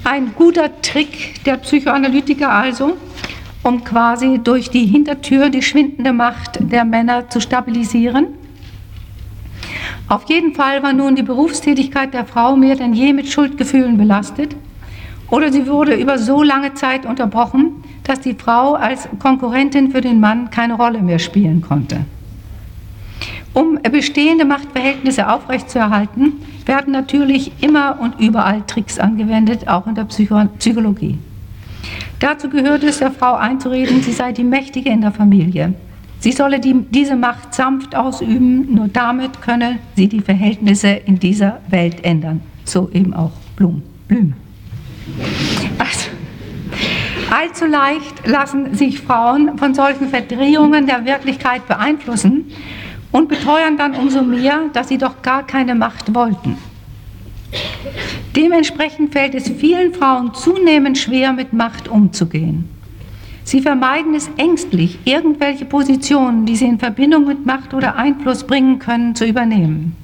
Ein 0.03 0.33
guter 0.35 0.81
Trick 0.81 1.43
der 1.43 1.57
Psychoanalytiker 1.57 2.51
also, 2.51 2.97
um 3.61 3.83
quasi 3.83 4.39
durch 4.43 4.71
die 4.71 4.87
Hintertür 4.87 5.49
die 5.51 5.61
schwindende 5.61 6.11
Macht 6.11 6.57
der 6.59 6.83
Männer 6.83 7.29
zu 7.29 7.41
stabilisieren. 7.41 8.25
Auf 10.07 10.27
jeden 10.29 10.55
Fall 10.55 10.81
war 10.81 10.93
nun 10.93 11.15
die 11.15 11.21
Berufstätigkeit 11.21 12.11
der 12.15 12.25
Frau 12.25 12.55
mehr 12.55 12.75
denn 12.75 12.95
je 12.95 13.13
mit 13.13 13.27
Schuldgefühlen 13.27 13.99
belastet 13.99 14.55
oder 15.29 15.51
sie 15.51 15.67
wurde 15.67 15.93
über 15.93 16.17
so 16.17 16.41
lange 16.41 16.73
Zeit 16.73 17.05
unterbrochen, 17.05 17.82
dass 18.03 18.19
die 18.21 18.33
Frau 18.33 18.73
als 18.73 19.07
Konkurrentin 19.19 19.91
für 19.91 20.01
den 20.01 20.19
Mann 20.19 20.49
keine 20.49 20.75
Rolle 20.75 21.01
mehr 21.01 21.19
spielen 21.19 21.61
konnte. 21.61 22.05
Um 23.53 23.79
bestehende 23.81 24.45
Machtverhältnisse 24.45 25.29
aufrechtzuerhalten, 25.29 26.33
werden 26.65 26.91
natürlich 26.91 27.51
immer 27.61 27.99
und 27.99 28.19
überall 28.19 28.63
Tricks 28.65 28.97
angewendet, 28.97 29.67
auch 29.67 29.85
in 29.85 29.95
der 29.95 30.05
Psycho 30.05 30.45
Psychologie. 30.57 31.19
Dazu 32.19 32.49
gehört 32.49 32.83
es, 32.83 32.99
der 32.99 33.11
Frau 33.11 33.35
einzureden, 33.35 34.01
sie 34.01 34.13
sei 34.13 34.31
die 34.31 34.43
Mächtige 34.43 34.89
in 34.89 35.01
der 35.01 35.11
Familie. 35.11 35.73
Sie 36.19 36.31
solle 36.31 36.61
die, 36.61 36.73
diese 36.89 37.17
Macht 37.17 37.53
sanft 37.53 37.95
ausüben, 37.95 38.73
nur 38.73 38.87
damit 38.87 39.41
könne 39.41 39.79
sie 39.97 40.07
die 40.07 40.21
Verhältnisse 40.21 40.87
in 40.87 41.19
dieser 41.19 41.59
Welt 41.67 42.03
ändern. 42.05 42.39
So 42.63 42.89
eben 42.93 43.13
auch 43.13 43.31
Blum. 43.57 43.83
Blüm. 44.07 44.33
Also, 45.77 46.09
allzu 47.33 47.65
leicht 47.65 48.27
lassen 48.27 48.75
sich 48.75 48.99
Frauen 49.01 49.57
von 49.57 49.73
solchen 49.73 50.09
Verdrehungen 50.09 50.85
der 50.85 51.05
Wirklichkeit 51.05 51.67
beeinflussen 51.67 52.51
und 53.11 53.27
beteuern 53.27 53.77
dann 53.77 53.95
umso 53.95 54.21
mehr, 54.21 54.69
dass 54.73 54.89
sie 54.89 54.97
doch 54.97 55.21
gar 55.21 55.45
keine 55.45 55.73
Macht 55.73 56.13
wollten. 56.13 56.57
Dementsprechend 58.35 59.13
fällt 59.13 59.35
es 59.35 59.49
vielen 59.49 59.93
Frauen 59.93 60.33
zunehmend 60.33 60.97
schwer, 60.97 61.33
mit 61.33 61.53
Macht 61.53 61.87
umzugehen. 61.87 62.69
Sie 63.43 63.61
vermeiden 63.61 64.15
es 64.15 64.29
ängstlich, 64.37 64.99
irgendwelche 65.03 65.65
Positionen, 65.65 66.45
die 66.45 66.55
sie 66.55 66.65
in 66.65 66.79
Verbindung 66.79 67.25
mit 67.25 67.45
Macht 67.45 67.73
oder 67.73 67.95
Einfluss 67.95 68.45
bringen 68.45 68.79
können, 68.79 69.15
zu 69.15 69.25
übernehmen. 69.25 69.95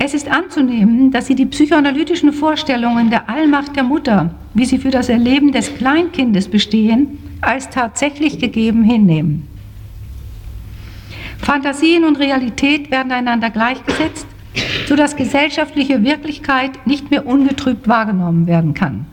Es 0.00 0.14
ist 0.14 0.28
anzunehmen, 0.30 1.10
dass 1.10 1.26
sie 1.26 1.34
die 1.34 1.46
psychoanalytischen 1.46 2.32
Vorstellungen 2.32 3.10
der 3.10 3.28
Allmacht 3.28 3.74
der 3.74 3.82
Mutter, 3.82 4.32
wie 4.54 4.64
sie 4.64 4.78
für 4.78 4.90
das 4.90 5.08
Erleben 5.08 5.50
des 5.50 5.74
Kleinkindes 5.74 6.48
bestehen, 6.48 7.18
als 7.40 7.68
tatsächlich 7.68 8.38
gegeben 8.38 8.84
hinnehmen. 8.84 9.48
Fantasien 11.38 12.04
und 12.04 12.18
Realität 12.18 12.92
werden 12.92 13.10
einander 13.10 13.50
gleichgesetzt, 13.50 14.26
sodass 14.86 15.16
gesellschaftliche 15.16 16.04
Wirklichkeit 16.04 16.86
nicht 16.86 17.10
mehr 17.10 17.26
ungetrübt 17.26 17.88
wahrgenommen 17.88 18.46
werden 18.46 18.74
kann. 18.74 19.06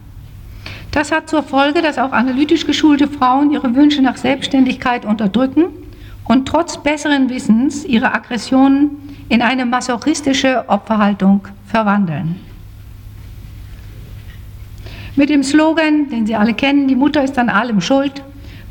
Das 0.91 1.11
hat 1.11 1.29
zur 1.29 1.41
Folge, 1.41 1.81
dass 1.81 1.97
auch 1.97 2.11
analytisch 2.11 2.67
geschulte 2.67 3.07
Frauen 3.07 3.51
ihre 3.51 3.73
Wünsche 3.75 4.03
nach 4.03 4.17
Selbstständigkeit 4.17 5.03
unterdrücken 5.03 5.65
und 6.25 6.47
trotz 6.47 6.81
besseren 6.81 7.29
Wissens 7.29 7.85
ihre 7.85 8.13
Aggressionen 8.13 9.04
in 9.29 9.41
eine 9.41 9.65
masochistische 9.65 10.65
Opferhaltung 10.67 11.47
verwandeln. 11.65 12.39
Mit 15.15 15.29
dem 15.29 15.43
Slogan, 15.43 16.09
den 16.09 16.25
Sie 16.25 16.35
alle 16.35 16.53
kennen, 16.53 16.88
die 16.88 16.95
Mutter 16.95 17.23
ist 17.23 17.39
an 17.39 17.49
allem 17.49 17.79
schuld, 17.79 18.21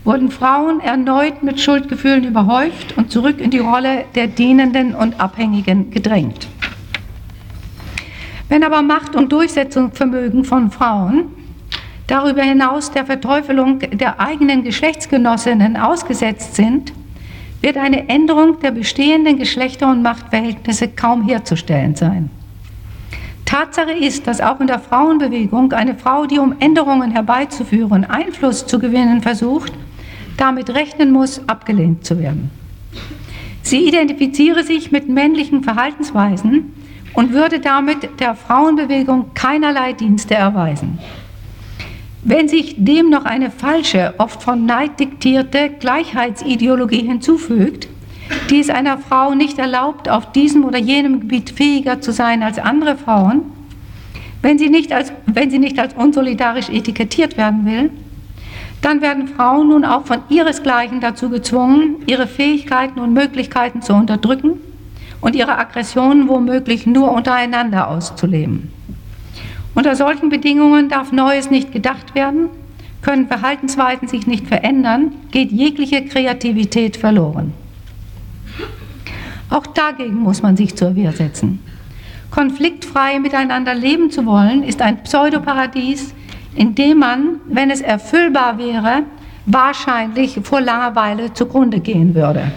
wurden 0.05 0.31
Frauen 0.31 0.81
erneut 0.81 1.43
mit 1.43 1.59
Schuldgefühlen 1.59 2.25
überhäuft 2.25 2.97
und 2.99 3.11
zurück 3.11 3.41
in 3.41 3.51
die 3.51 3.59
Rolle 3.59 4.05
der 4.15 4.27
Dienenden 4.27 4.95
und 4.95 5.19
Abhängigen 5.19 5.91
gedrängt. 5.91 6.47
Wenn 8.51 8.63
aber 8.63 8.83
Macht 8.83 9.17
und 9.17 9.33
Durchsetzungsvermögen 9.33 10.45
von 10.45 10.71
Frauen 10.71 11.25
darüber 12.07 12.43
hinaus 12.43 12.91
der 12.91 13.07
Verteufelung 13.07 13.79
der 13.79 14.21
eigenen 14.21 14.63
Geschlechtsgenossinnen 14.63 15.79
ausgesetzt 15.79 16.55
sind, 16.55 16.93
wird 17.65 17.79
eine 17.79 18.11
Änderung 18.11 18.61
der 18.61 18.73
bestehenden 18.73 19.39
Geschlechter- 19.39 19.91
und 19.91 20.03
Machtverhältnisse 20.03 20.87
kaum 20.89 21.27
herzustellen 21.27 21.97
sein. 21.97 22.29
Tatsache 23.47 23.93
ist, 23.93 24.27
dass 24.27 24.43
auch 24.43 24.61
in 24.61 24.67
der 24.67 24.81
Frauenbewegung 24.81 25.73
eine 25.73 25.95
Frau, 25.95 26.27
die 26.27 26.39
um 26.39 26.55
Änderungen 26.61 27.11
herbeizuführen, 27.11 28.05
Einfluss 28.05 28.67
zu 28.67 28.79
gewinnen 28.79 29.23
versucht, 29.23 29.73
damit 30.37 30.75
rechnen 30.75 31.11
muss, 31.11 31.41
abgelehnt 31.49 32.05
zu 32.05 32.19
werden. 32.19 32.51
Sie 33.63 33.89
identifiziere 33.89 34.63
sich 34.63 34.93
mit 34.93 35.09
männlichen 35.09 35.65
Verhaltensweisen 35.65 36.75
und 37.15 37.33
würde 37.33 37.61
damit 37.61 38.21
der 38.21 38.35
Frauenbewegung 38.35 39.33
keinerlei 39.33 39.95
Dienste 39.95 40.35
erweisen. 40.35 40.99
Wenn 42.27 42.49
sich 42.49 42.77
dem 42.79 43.11
noch 43.11 43.27
eine 43.27 43.51
falsche, 43.51 44.15
oft 44.17 44.43
von 44.43 44.65
Neid 44.65 44.99
diktierte 44.99 45.69
Gleichheitsideologie 45.79 47.07
hinzufügt, 47.07 47.87
die 48.49 48.61
es 48.61 48.71
einer 48.71 48.97
Frau 48.97 49.35
nicht 49.35 49.59
erlaubt, 49.59 50.09
auf 50.09 50.33
diesem 50.33 50.65
oder 50.65 50.79
jenem 50.79 51.21
Gebiet 51.21 51.51
fähiger 51.51 52.01
zu 52.01 52.13
sein 52.13 52.43
als 52.43 52.59
andere 52.59 52.97
Frauen, 52.97 53.43
wenn 54.41 54.59
sie 54.59 54.71
nicht 54.71 54.91
als, 54.91 55.13
wenn 55.27 55.51
sie 55.51 55.59
nicht 55.59 55.79
als 55.79 55.93
unsolidarisch 55.93 56.71
etikettiert 56.71 57.37
werden 57.37 57.67
will, 57.67 57.91
dann 58.81 59.03
werden 59.03 59.29
Frauen 59.29 59.69
nun 59.69 59.85
auch 59.85 60.07
von 60.07 60.19
ihresgleichen 60.31 61.01
dazu 61.01 61.29
gezwungen, 61.29 61.97
ihre 62.07 62.27
Fähigkeiten 62.27 63.01
und 63.01 63.13
Möglichkeiten 63.13 63.83
zu 63.83 63.93
unterdrücken 63.93 64.61
und 65.21 65.37
ihre 65.37 65.59
Aggressionen 65.59 66.29
womöglich 66.29 66.87
nur 66.87 67.13
untereinander 67.13 67.89
auszuleben. 67.89 68.74
Unter 69.75 69.97
solchen 69.97 70.29
Bedingungen 70.29 70.89
darf 70.89 71.13
Neues 71.13 71.51
nicht 71.51 71.73
gedacht 71.73 72.15
werden 72.15 72.49
können 73.05 73.29
Verhaltensweisen 73.29 74.09
sich 74.09 74.27
nicht 74.27 74.49
verändern, 74.49 75.13
geht 75.31 75.53
jegliche 75.53 76.07
Kreativität 76.07 76.97
verloren. 76.97 77.53
Auch 79.51 79.67
dagegen 79.67 80.17
muss 80.17 80.43
man 80.43 80.57
sich 80.57 80.75
zur 80.75 80.97
Wehr 80.97 81.13
setzen. 81.13 81.61
Konfliktfrei 82.31 83.21
miteinander 83.21 83.75
leben 83.75 84.11
zu 84.11 84.25
wollen, 84.27 84.65
ist 84.65 84.81
ein 84.81 85.03
Pseudoparadies, 85.03 86.15
in 86.57 86.75
dem 86.75 86.99
man, 86.99 87.41
wenn 87.47 87.71
es 87.71 87.83
erfüllbar 87.83 88.59
wäre, 88.59 89.03
wahrscheinlich 89.45 90.41
vor 90.43 90.63
Langeweile 90.63 91.33
zugrunde 91.35 91.81
gehen 91.81 92.15
würde. 92.15 92.51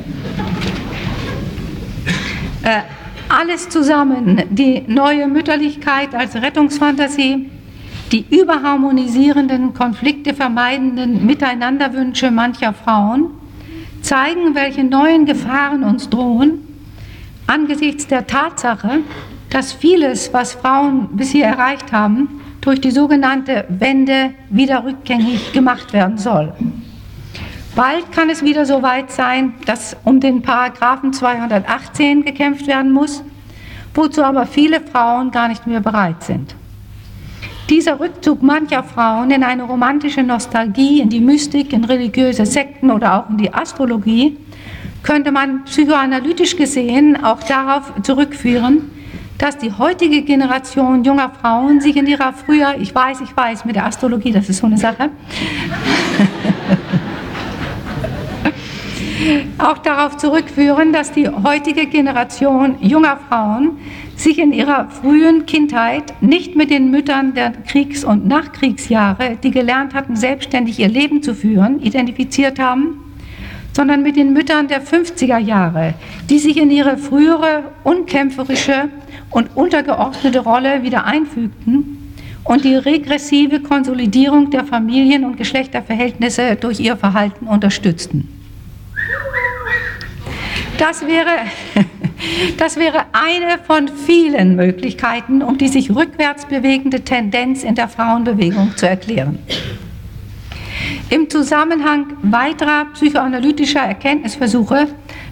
Äh, 2.64 2.82
alles 3.30 3.70
zusammen, 3.70 4.44
die 4.50 4.84
neue 4.88 5.28
Mütterlichkeit 5.28 6.16
als 6.16 6.36
Rettungsfantasie, 6.36 7.50
die 8.12 8.26
überharmonisierenden, 8.30 9.74
Konflikte 9.74 10.34
vermeidenden 10.34 11.26
Miteinanderwünsche 11.26 12.32
mancher 12.32 12.74
Frauen, 12.74 13.32
zeigen, 14.02 14.56
welche 14.56 14.84
neuen 14.84 15.26
Gefahren 15.26 15.84
uns 15.84 16.10
drohen, 16.10 16.60
angesichts 17.48 18.08
der 18.08 18.26
Tatsache, 18.28 19.00
dass 19.50 19.74
vieles, 19.74 20.34
was 20.34 20.54
Frauen 20.54 21.10
bisher 21.14 21.48
erreicht 21.48 21.92
haben, 21.92 22.42
durch 22.62 22.82
die 22.82 22.92
sogenannte 22.92 23.66
Wende 23.70 24.32
wieder 24.50 24.84
rückgängig 24.84 25.54
gemacht 25.54 25.94
werden 25.94 26.18
soll. 26.18 26.54
Bald 27.78 28.12
kann 28.12 28.32
es 28.32 28.42
wieder 28.42 28.66
so 28.66 28.82
weit 28.82 29.12
sein, 29.12 29.54
dass 29.68 29.96
um 30.04 30.20
den 30.20 30.42
Paragraphen 30.42 31.14
218 31.14 32.26
gekämpft 32.26 32.66
werden 32.66 32.92
muss, 32.92 33.22
wozu 33.94 34.24
aber 34.24 34.48
viele 34.48 34.82
Frauen 34.82 35.30
gar 35.30 35.48
nicht 35.48 35.68
mehr 35.68 35.80
bereit 35.80 36.24
sind. 36.24 36.56
Dieser 37.70 38.00
Rückzug 38.00 38.42
mancher 38.42 38.82
Frauen 38.82 39.30
in 39.30 39.44
eine 39.44 39.62
romantische 39.62 40.24
Nostalgie, 40.24 41.02
in 41.02 41.10
die 41.10 41.20
Mystik, 41.20 41.72
in 41.72 41.84
religiöse 41.84 42.48
Sekten 42.48 42.90
oder 42.90 43.14
auch 43.14 43.30
in 43.30 43.38
die 43.38 43.54
Astrologie, 43.54 44.38
könnte 45.04 45.32
man 45.32 45.64
psychoanalytisch 45.66 46.56
gesehen 46.56 47.24
auch 47.24 47.44
darauf 47.44 47.94
zurückführen, 48.02 48.90
dass 49.38 49.56
die 49.60 49.72
heutige 49.72 50.24
Generation 50.24 51.04
junger 51.04 51.30
Frauen 51.30 51.80
sich 51.80 51.96
in 51.96 52.08
ihrer 52.08 52.34
früher, 52.34 52.76
ich 52.80 52.96
weiß, 52.96 53.22
ich 53.22 53.38
weiß, 53.38 53.66
mit 53.66 53.76
der 53.76 53.86
Astrologie, 53.86 54.32
das 54.32 54.50
ist 54.50 54.58
so 54.58 54.66
eine 54.66 54.80
Sache, 54.80 55.12
auch 59.58 59.78
darauf 59.80 60.18
zurückführen, 60.18 60.94
dass 60.94 61.12
die 61.12 61.28
heutige 61.28 61.86
Generation 61.86 62.76
junger 62.82 63.20
Frauen 63.28 63.78
sich 64.16 64.40
in 64.40 64.52
ihrer 64.52 64.90
frühen 64.90 65.46
Kindheit 65.46 66.14
nicht 66.22 66.56
mit 66.56 66.70
den 66.70 66.92
Müttern 66.92 67.34
der 67.34 67.52
Kriegs- 67.68 68.04
und 68.04 68.28
Nachkriegsjahre, 68.28 69.38
die 69.42 69.52
gelernt 69.52 69.94
hatten, 69.94 70.16
selbstständig 70.16 70.80
ihr 70.80 70.90
Leben 70.90 71.22
zu 71.22 71.36
führen, 71.36 71.82
identifiziert 71.82 72.60
haben, 72.60 73.00
sondern 73.74 74.02
mit 74.02 74.16
den 74.16 74.34
Müttern 74.34 74.68
der 74.68 74.84
50er 74.84 75.38
Jahre, 75.38 75.94
die 76.30 76.40
sich 76.40 76.58
in 76.58 76.72
ihre 76.72 76.98
frühere 76.98 77.64
unkämpferische 77.84 78.90
und 79.30 79.56
untergeordnete 79.56 80.40
Rolle 80.40 80.82
wieder 80.82 81.06
einfügten 81.06 82.14
und 82.44 82.64
die 82.64 82.76
regressive 82.76 83.60
Konsolidierung 83.60 84.50
der 84.50 84.64
Familien- 84.64 85.26
und 85.26 85.38
Geschlechterverhältnisse 85.38 86.56
durch 86.56 86.80
ihr 86.80 86.98
Verhalten 86.98 87.46
unterstützten. 87.46 88.37
Das 90.78 91.06
wäre, 91.06 91.32
das 92.58 92.78
wäre 92.78 93.06
eine 93.12 93.58
von 93.66 93.88
vielen 93.88 94.56
Möglichkeiten, 94.56 95.42
um 95.42 95.58
die 95.58 95.68
sich 95.68 95.96
rückwärts 95.96 96.46
bewegende 96.46 97.02
Tendenz 97.02 97.64
in 97.64 97.76
der 97.76 97.88
Frauenbewegung 97.88 98.76
zu 98.76 98.88
erklären. 98.88 99.40
Im 101.10 101.30
Zusammenhang 101.30 102.18
weiterer 102.22 102.86
psychoanalytischer 102.94 103.80
Erkenntnisversuche 103.80 104.88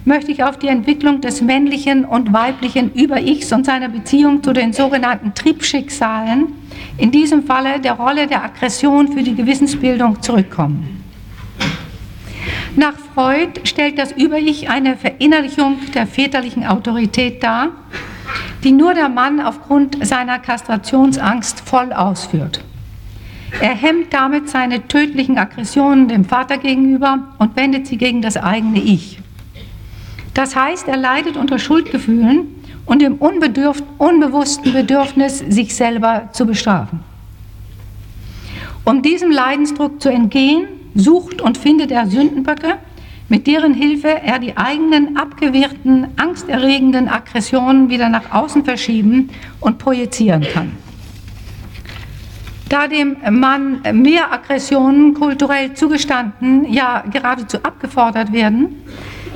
möchte 0.06 0.32
ich 0.32 0.44
auf 0.44 0.58
die 0.58 0.68
Entwicklung 0.68 1.22
des 1.22 1.42
männlichen 1.42 2.06
und 2.06 2.32
weiblichen 2.32 2.94
Über-Ichs 2.94 3.52
und 3.52 3.66
seiner 3.66 3.90
Beziehung 3.90 4.42
zu 4.42 4.54
den 4.54 4.74
sogenannten 4.74 5.34
Triebschicksalen, 5.34 6.48
in 6.98 7.12
diesem 7.12 7.44
Falle 7.44 7.80
der 7.80 7.94
Rolle 7.94 8.28
der 8.28 8.44
Aggression 8.44 9.10
für 9.10 9.22
die 9.22 9.36
Gewissensbildung, 9.36 10.22
zurückkommen. 10.22 11.05
Nach 12.78 12.96
Freud 13.14 13.62
stellt 13.64 13.98
das 13.98 14.12
Über-Ich 14.12 14.70
eine 14.70 14.98
Verinnerlichung 14.98 15.80
der 15.94 16.06
väterlichen 16.06 16.66
Autorität 16.66 17.42
dar, 17.42 17.70
die 18.66 18.74
nur 18.74 18.94
der 18.94 19.08
Mann 19.08 19.40
aufgrund 19.40 20.06
seiner 20.06 20.40
Kastrationsangst 20.40 21.62
voll 21.62 21.94
ausführt. 21.94 22.66
Er 23.62 23.74
hemmt 23.74 24.14
damit 24.14 24.50
seine 24.50 24.86
tödlichen 24.90 25.38
Aggressionen 25.38 26.10
dem 26.10 26.26
Vater 26.26 26.58
gegenüber 26.58 27.20
und 27.40 27.56
wendet 27.56 27.88
sie 27.88 27.98
gegen 27.98 28.22
das 28.22 28.36
eigene 28.36 28.80
Ich. 28.80 29.20
Das 30.34 30.58
heißt, 30.58 30.90
er 30.90 30.98
leidet 30.98 31.38
unter 31.38 31.60
Schuldgefühlen 31.60 32.48
und 32.86 33.02
dem 33.02 33.16
unbewussten 33.16 34.74
Bedürfnis, 34.74 35.40
sich 35.40 35.74
selber 35.74 36.30
zu 36.34 36.46
bestrafen. 36.46 37.00
Um 38.84 39.02
diesem 39.02 39.32
Leidensdruck 39.32 40.02
zu 40.02 40.10
entgehen, 40.10 40.68
sucht 40.96 41.42
und 41.42 41.58
findet 41.58 41.92
er 41.92 42.08
Sündenböcke, 42.08 42.78
mit 43.28 43.48
deren 43.48 43.74
Hilfe 43.74 44.22
er 44.22 44.40
die 44.40 44.56
eigenen 44.56 45.18
abgewehrten, 45.18 46.08
angsterregenden 46.16 47.08
Aggressionen 47.08 47.90
wieder 47.90 48.10
nach 48.10 48.32
außen 48.32 48.64
verschieben 48.66 49.30
und 49.60 49.78
projizieren 49.78 50.42
kann. 50.42 50.72
Da 52.70 52.88
dem 52.88 53.18
Mann 53.30 53.82
mehr 53.94 54.32
Aggressionen 54.32 55.14
kulturell 55.14 55.74
zugestanden, 55.74 56.72
ja 56.72 57.04
geradezu 57.12 57.58
abgefordert 57.62 58.34
werden, 58.34 58.84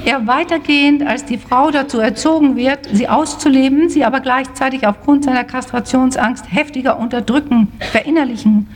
er 0.05 0.25
weitergehend 0.27 1.05
als 1.05 1.25
die 1.25 1.37
Frau 1.37 1.71
dazu 1.71 1.99
erzogen 1.99 2.55
wird, 2.55 2.87
sie 2.91 3.07
auszuleben, 3.07 3.89
sie 3.89 4.05
aber 4.05 4.21
gleichzeitig 4.21 4.87
aufgrund 4.87 5.25
seiner 5.25 5.43
Kastrationsangst 5.43 6.51
heftiger 6.51 6.97
unterdrücken, 6.97 7.67
verinnerlichen 7.79 8.67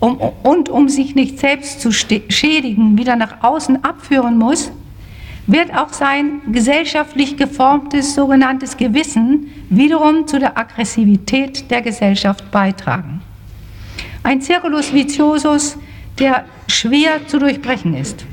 um, 0.00 0.18
und 0.42 0.68
um 0.68 0.88
sich 0.88 1.14
nicht 1.14 1.38
selbst 1.38 1.80
zu 1.80 1.92
schädigen, 1.92 2.98
wieder 2.98 3.16
nach 3.16 3.42
außen 3.42 3.84
abführen 3.84 4.38
muss, 4.38 4.72
wird 5.46 5.76
auch 5.76 5.92
sein 5.92 6.40
gesellschaftlich 6.52 7.36
geformtes 7.36 8.14
sogenanntes 8.14 8.76
Gewissen 8.76 9.48
wiederum 9.68 10.26
zu 10.26 10.38
der 10.38 10.56
Aggressivität 10.56 11.70
der 11.70 11.82
Gesellschaft 11.82 12.50
beitragen. 12.50 13.20
Ein 14.22 14.40
Circulus 14.40 14.92
viciosus, 14.92 15.76
der 16.18 16.44
schwer 16.68 17.26
zu 17.26 17.38
durchbrechen 17.38 17.94
ist. 17.94 18.24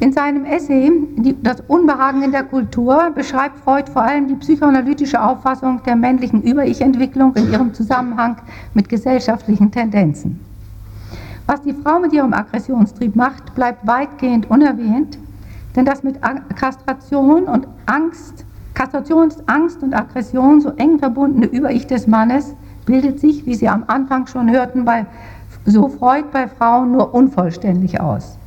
In 0.00 0.14
seinem 0.14 0.46
Essay 0.46 0.90
Das 1.42 1.60
Unbehagen 1.68 2.22
in 2.22 2.32
der 2.32 2.44
Kultur 2.44 3.10
beschreibt 3.14 3.58
Freud 3.58 3.90
vor 3.92 4.00
allem 4.00 4.28
die 4.28 4.34
psychoanalytische 4.34 5.22
Auffassung 5.22 5.82
der 5.84 5.94
männlichen 5.94 6.42
Über-Ich-Entwicklung 6.42 7.36
in 7.36 7.52
ihrem 7.52 7.74
Zusammenhang 7.74 8.36
mit 8.72 8.88
gesellschaftlichen 8.88 9.70
Tendenzen. 9.70 10.40
Was 11.46 11.60
die 11.60 11.74
Frau 11.74 11.98
mit 11.98 12.14
ihrem 12.14 12.32
Aggressionstrieb 12.32 13.14
macht, 13.14 13.54
bleibt 13.54 13.86
weitgehend 13.86 14.48
unerwähnt, 14.48 15.18
denn 15.76 15.84
das 15.84 16.02
mit 16.02 16.18
Kastration 16.56 17.44
und 17.44 17.68
Angst, 17.84 18.46
Kastrationsangst 18.72 19.82
und 19.82 19.92
Aggression 19.92 20.62
so 20.62 20.70
eng 20.78 20.98
verbundene 20.98 21.46
Über-Ich 21.46 21.86
des 21.86 22.06
Mannes 22.06 22.54
bildet 22.86 23.20
sich, 23.20 23.44
wie 23.44 23.54
Sie 23.54 23.68
am 23.68 23.84
Anfang 23.86 24.26
schon 24.26 24.50
hörten, 24.50 24.86
bei, 24.86 25.04
so 25.66 25.88
Freud 25.88 26.24
bei 26.32 26.48
Frauen 26.48 26.92
nur 26.92 27.12
unvollständig 27.12 28.00
aus. 28.00 28.39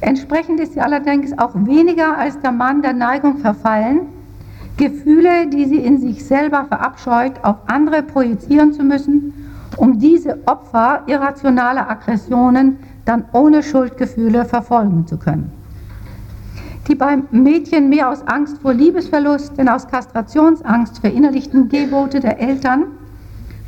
Entsprechend 0.00 0.60
ist 0.60 0.74
sie 0.74 0.80
allerdings 0.80 1.36
auch 1.38 1.54
weniger 1.54 2.16
als 2.16 2.38
der 2.40 2.52
Mann 2.52 2.82
der 2.82 2.92
Neigung 2.92 3.38
verfallen, 3.38 4.00
Gefühle, 4.76 5.48
die 5.48 5.64
sie 5.64 5.78
in 5.78 5.98
sich 5.98 6.24
selber 6.24 6.64
verabscheut, 6.66 7.32
auf 7.42 7.56
andere 7.66 8.02
projizieren 8.02 8.72
zu 8.72 8.84
müssen, 8.84 9.34
um 9.76 9.98
diese 9.98 10.38
Opfer 10.46 11.02
irrationaler 11.06 11.90
Aggressionen 11.90 12.78
dann 13.04 13.24
ohne 13.32 13.62
Schuldgefühle 13.62 14.44
verfolgen 14.44 15.06
zu 15.06 15.18
können. 15.18 15.52
Die 16.86 16.94
beim 16.94 17.26
Mädchen 17.32 17.88
mehr 17.88 18.08
aus 18.08 18.26
Angst 18.26 18.58
vor 18.62 18.72
Liebesverlust 18.72 19.58
denn 19.58 19.68
aus 19.68 19.88
Kastrationsangst 19.88 21.00
verinnerlichten 21.00 21.68
Gebote 21.68 22.20
der 22.20 22.40
Eltern 22.40 22.84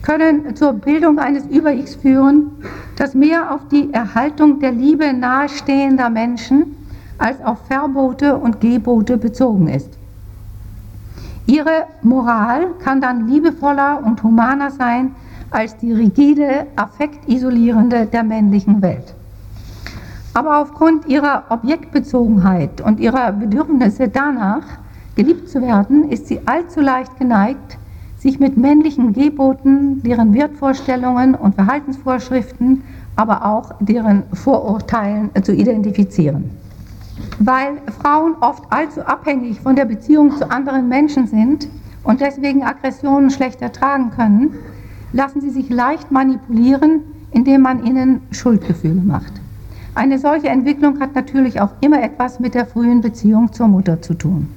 können 0.03 0.57
zur 0.57 0.73
Bildung 0.73 1.19
eines 1.19 1.45
Über-Ichs 1.47 1.97
führen, 1.97 2.53
das 2.97 3.15
mehr 3.15 3.55
auf 3.55 3.69
die 3.69 3.93
Erhaltung 3.93 4.61
der 4.61 4.73
Liebe 4.73 5.13
nahestehender 5.13 6.11
Menschen 6.11 6.77
als 7.19 7.43
auf 7.45 7.59
Verbote 7.67 8.37
und 8.37 8.61
Gebote 8.61 9.17
bezogen 9.17 9.69
ist. 9.69 9.91
Ihre 11.47 11.87
Moral 12.03 12.69
kann 12.83 13.01
dann 13.01 13.29
liebevoller 13.29 14.03
und 14.05 14.23
humaner 14.23 14.71
sein 14.71 15.15
als 15.51 15.77
die 15.77 15.93
rigide, 15.93 16.67
affektisolierende 16.77 18.07
der 18.07 18.23
männlichen 18.23 18.81
Welt. 18.83 19.15
Aber 20.33 20.61
aufgrund 20.61 21.07
ihrer 21.07 21.45
Objektbezogenheit 21.49 22.81
und 22.81 23.01
ihrer 23.01 23.33
Bedürfnisse 23.33 24.09
danach, 24.09 24.63
geliebt 25.17 25.49
zu 25.49 25.61
werden, 25.61 26.09
ist 26.09 26.29
sie 26.29 26.41
allzu 26.47 26.81
leicht 26.81 27.19
geneigt, 27.19 27.79
sich 28.21 28.39
mit 28.39 28.57
männlichen 28.59 29.15
Geboten, 29.15 30.03
deren 30.03 30.35
Wertvorstellungen 30.35 31.35
und 31.35 31.55
Verhaltensvorschriften, 31.55 32.83
aber 33.17 33.47
auch 33.47 33.73
deren 33.81 34.25
Vorurteilen 34.35 35.31
zu 35.43 35.55
identifizieren. 35.55 36.51
Weil 37.39 37.79
Frauen 38.01 38.35
oft 38.41 38.65
allzu 38.71 39.01
abhängig 39.03 39.61
von 39.61 39.75
der 39.75 39.87
Beziehung 39.87 40.37
zu 40.37 40.51
anderen 40.51 40.89
Menschen 40.89 41.27
sind 41.27 41.69
und 42.03 42.21
deswegen 42.21 42.63
Aggressionen 42.63 43.31
schlecht 43.31 43.63
ertragen 43.63 44.11
können, 44.11 44.55
lassen 45.13 45.41
sie 45.41 45.51
sich 45.51 45.71
leicht 45.71 46.11
manipulieren, 46.11 47.01
indem 47.31 47.63
man 47.63 47.87
ihnen 47.87 48.21
Schuldgefühle 48.33 49.01
macht. 49.01 49.33
Eine 49.95 50.19
solche 50.19 50.49
Entwicklung 50.49 51.01
hat 51.01 51.15
natürlich 51.15 51.61
auch 51.61 51.71
immer 51.81 52.03
etwas 52.03 52.39
mit 52.39 52.55
der 52.55 52.67
frühen 52.67 53.01
Beziehung 53.01 53.53
zur 53.53 53.69
Mutter 53.69 54.01
zu 54.03 54.15
tun. 54.15 54.49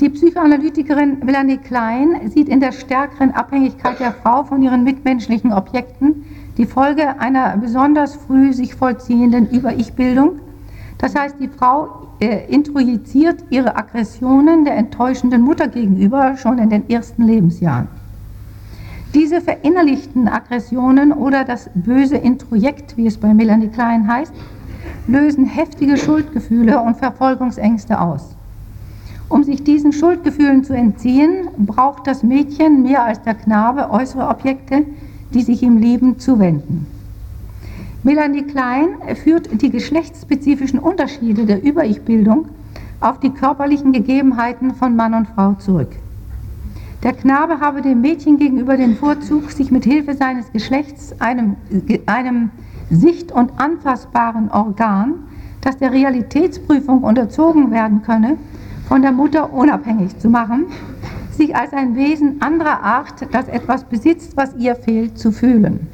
Die 0.00 0.10
Psychoanalytikerin 0.10 1.18
Melanie 1.24 1.56
Klein 1.56 2.30
sieht 2.30 2.48
in 2.48 2.60
der 2.60 2.70
stärkeren 2.70 3.32
Abhängigkeit 3.32 3.98
der 3.98 4.12
Frau 4.12 4.44
von 4.44 4.62
ihren 4.62 4.84
mitmenschlichen 4.84 5.52
Objekten 5.52 6.24
die 6.56 6.66
Folge 6.66 7.18
einer 7.18 7.56
besonders 7.56 8.14
früh 8.14 8.52
sich 8.52 8.76
vollziehenden 8.76 9.50
Über-Ich-Bildung. 9.50 10.38
Das 10.98 11.16
heißt, 11.16 11.36
die 11.40 11.48
Frau 11.48 12.08
äh, 12.20 12.46
introjiziert 12.48 13.44
ihre 13.50 13.76
Aggressionen 13.76 14.64
der 14.64 14.76
enttäuschenden 14.76 15.42
Mutter 15.42 15.66
gegenüber 15.66 16.36
schon 16.36 16.58
in 16.58 16.70
den 16.70 16.88
ersten 16.88 17.24
Lebensjahren. 17.24 17.88
Diese 19.14 19.40
verinnerlichten 19.40 20.28
Aggressionen 20.28 21.12
oder 21.12 21.42
das 21.42 21.70
böse 21.74 22.18
Introjekt, 22.18 22.96
wie 22.96 23.08
es 23.08 23.18
bei 23.18 23.34
Melanie 23.34 23.68
Klein 23.68 24.06
heißt, 24.06 24.32
lösen 25.08 25.44
heftige 25.44 25.96
Schuldgefühle 25.96 26.80
und 26.80 26.98
Verfolgungsängste 26.98 28.00
aus. 28.00 28.37
Um 29.28 29.44
sich 29.44 29.62
diesen 29.62 29.92
Schuldgefühlen 29.92 30.64
zu 30.64 30.74
entziehen, 30.74 31.48
braucht 31.58 32.06
das 32.06 32.22
Mädchen 32.22 32.82
mehr 32.82 33.04
als 33.04 33.22
der 33.22 33.34
Knabe 33.34 33.90
äußere 33.90 34.28
Objekte, 34.28 34.84
die 35.34 35.42
sich 35.42 35.62
ihm 35.62 35.76
lieben, 35.76 36.18
zuwenden. 36.18 36.86
Melanie 38.02 38.42
Klein 38.42 38.88
führt 39.22 39.60
die 39.60 39.70
geschlechtsspezifischen 39.70 40.78
Unterschiede 40.78 41.44
der 41.44 41.62
Über-Ich-Bildung 41.62 42.46
auf 43.00 43.20
die 43.20 43.30
körperlichen 43.30 43.92
Gegebenheiten 43.92 44.74
von 44.74 44.96
Mann 44.96 45.14
und 45.14 45.28
Frau 45.28 45.54
zurück. 45.54 45.90
Der 47.02 47.12
Knabe 47.12 47.60
habe 47.60 47.82
dem 47.82 48.00
Mädchen 48.00 48.38
gegenüber 48.38 48.76
den 48.76 48.96
Vorzug, 48.96 49.50
sich 49.52 49.70
mit 49.70 49.84
Hilfe 49.84 50.14
seines 50.14 50.50
Geschlechts 50.52 51.14
einem, 51.20 51.56
einem 52.06 52.50
sicht- 52.90 53.30
und 53.30 53.52
anfassbaren 53.60 54.50
Organ, 54.50 55.14
das 55.60 55.76
der 55.78 55.92
Realitätsprüfung 55.92 57.04
unterzogen 57.04 57.70
werden 57.70 58.02
könne, 58.02 58.36
von 58.88 59.02
der 59.02 59.12
Mutter 59.12 59.52
unabhängig 59.52 60.18
zu 60.18 60.30
machen, 60.30 60.66
sich 61.30 61.54
als 61.54 61.72
ein 61.72 61.94
Wesen 61.94 62.40
anderer 62.40 62.82
Art, 62.82 63.26
das 63.32 63.46
etwas 63.48 63.84
besitzt, 63.84 64.36
was 64.36 64.54
ihr 64.56 64.74
fehlt, 64.74 65.18
zu 65.18 65.30
fühlen. 65.30 65.86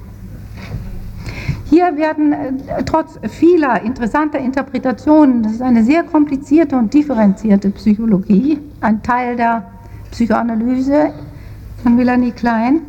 Hier 1.66 1.96
werden 1.96 2.32
äh, 2.32 2.84
trotz 2.84 3.18
vieler 3.28 3.82
interessanter 3.82 4.38
Interpretationen, 4.38 5.42
das 5.42 5.54
ist 5.54 5.62
eine 5.62 5.82
sehr 5.82 6.04
komplizierte 6.04 6.76
und 6.76 6.94
differenzierte 6.94 7.70
Psychologie, 7.70 8.60
ein 8.80 9.02
Teil 9.02 9.36
der 9.36 9.64
Psychoanalyse 10.12 11.12
von 11.82 11.96
Melanie 11.96 12.30
Klein, 12.30 12.82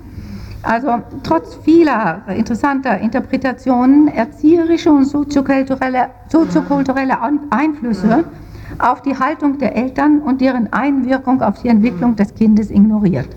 also 0.62 1.00
trotz 1.24 1.56
vieler 1.64 2.22
interessanter 2.28 3.00
Interpretationen 3.00 4.08
erzieherische 4.08 4.92
und 4.92 5.06
soziokulturelle, 5.06 6.10
soziokulturelle 6.30 7.18
Einflüsse 7.50 8.26
auf 8.80 9.02
die 9.02 9.18
Haltung 9.18 9.58
der 9.58 9.76
Eltern 9.76 10.20
und 10.20 10.42
deren 10.42 10.72
Einwirkung 10.74 11.42
auf 11.42 11.62
die 11.62 11.70
Entwicklung 11.70 12.16
des 12.16 12.34
Kindes 12.36 12.72
ignoriert. 12.72 13.30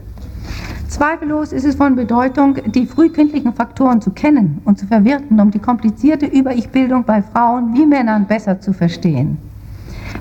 Zweifellos 0.89 1.53
ist 1.53 1.67
es 1.67 1.75
von 1.75 1.97
Bedeutung, 1.97 2.57
die 2.67 2.87
frühkindlichen 2.87 3.53
Faktoren 3.53 4.01
zu 4.01 4.11
kennen 4.11 4.63
und 4.65 4.79
zu 4.79 4.87
verwerten, 4.87 5.39
um 5.39 5.51
die 5.51 5.59
komplizierte 5.59 6.27
Über-Ich-Bildung 6.27 7.05
bei 7.05 7.21
Frauen 7.21 7.75
wie 7.75 7.85
Männern 7.85 8.27
besser 8.27 8.59
zu 8.59 8.73
verstehen. 8.73 9.37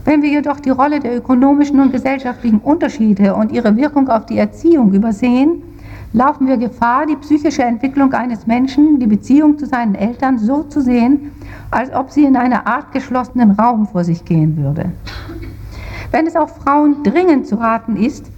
Wenn 0.04 0.22
wir 0.22 0.30
jedoch 0.30 0.60
die 0.60 0.70
Rolle 0.70 1.00
der 1.00 1.18
ökonomischen 1.18 1.80
und 1.80 1.94
gesellschaftlichen 1.94 2.60
Unterschiede 2.60 3.34
und 3.34 3.52
ihre 3.52 3.76
Wirkung 3.78 4.10
auf 4.10 4.26
die 4.26 4.38
Erziehung 4.38 4.94
übersehen, 4.94 5.64
laufen 6.14 6.48
wir 6.48 6.58
Gefahr, 6.58 7.06
die 7.06 7.16
psychische 7.16 7.64
Entwicklung 7.64 8.14
eines 8.14 8.48
Menschen, 8.48 9.00
die 9.00 9.08
Beziehung 9.08 9.58
zu 9.58 9.66
seinen 9.66 9.96
Eltern 9.96 10.38
so 10.38 10.64
zu 10.64 10.82
sehen, 10.82 11.32
als 11.72 11.94
ob 11.94 12.12
sie 12.12 12.24
in 12.24 12.36
einer 12.36 12.66
Art 12.66 12.92
geschlossenen 12.92 13.52
Raum 13.52 13.88
vor 13.88 14.04
sich 14.04 14.24
gehen 14.24 14.58
würde. 14.58 14.92
Wenn 16.12 16.26
es 16.26 16.36
auch 16.36 16.50
Frauen 16.50 17.04
dringend 17.04 17.48
zu 17.48 17.56
raten 17.56 17.98
ist, 17.98 18.32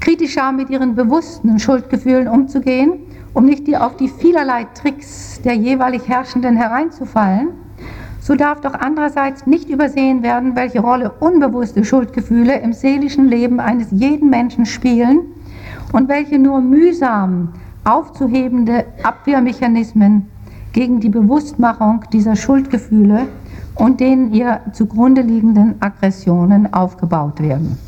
kritischer 0.00 0.52
mit 0.52 0.70
ihren 0.70 0.94
bewussten 0.94 1.58
Schuldgefühlen 1.58 2.28
umzugehen, 2.28 2.92
um 3.32 3.44
nicht 3.44 3.74
auf 3.76 3.96
die 3.96 4.08
vielerlei 4.08 4.66
Tricks 4.74 5.40
der 5.42 5.54
jeweilig 5.54 6.08
Herrschenden 6.08 6.56
hereinzufallen, 6.56 7.48
so 8.20 8.34
darf 8.34 8.60
doch 8.60 8.74
andererseits 8.74 9.46
nicht 9.46 9.70
übersehen 9.70 10.22
werden, 10.22 10.54
welche 10.54 10.80
Rolle 10.80 11.10
unbewusste 11.20 11.84
Schuldgefühle 11.84 12.58
im 12.60 12.72
seelischen 12.72 13.28
Leben 13.28 13.60
eines 13.60 13.90
jeden 13.90 14.28
Menschen 14.28 14.66
spielen 14.66 15.20
und 15.92 16.08
welche 16.08 16.38
nur 16.38 16.60
mühsam 16.60 17.52
aufzuhebende 17.84 18.84
Abwehrmechanismen 19.02 20.28
gegen 20.72 21.00
die 21.00 21.08
Bewusstmachung 21.08 22.04
dieser 22.12 22.36
Schuldgefühle 22.36 23.26
und 23.74 24.00
den 24.00 24.32
ihr 24.32 24.60
zugrunde 24.72 25.22
liegenden 25.22 25.74
Aggressionen 25.80 26.72
aufgebaut 26.72 27.40
werden. 27.40 27.78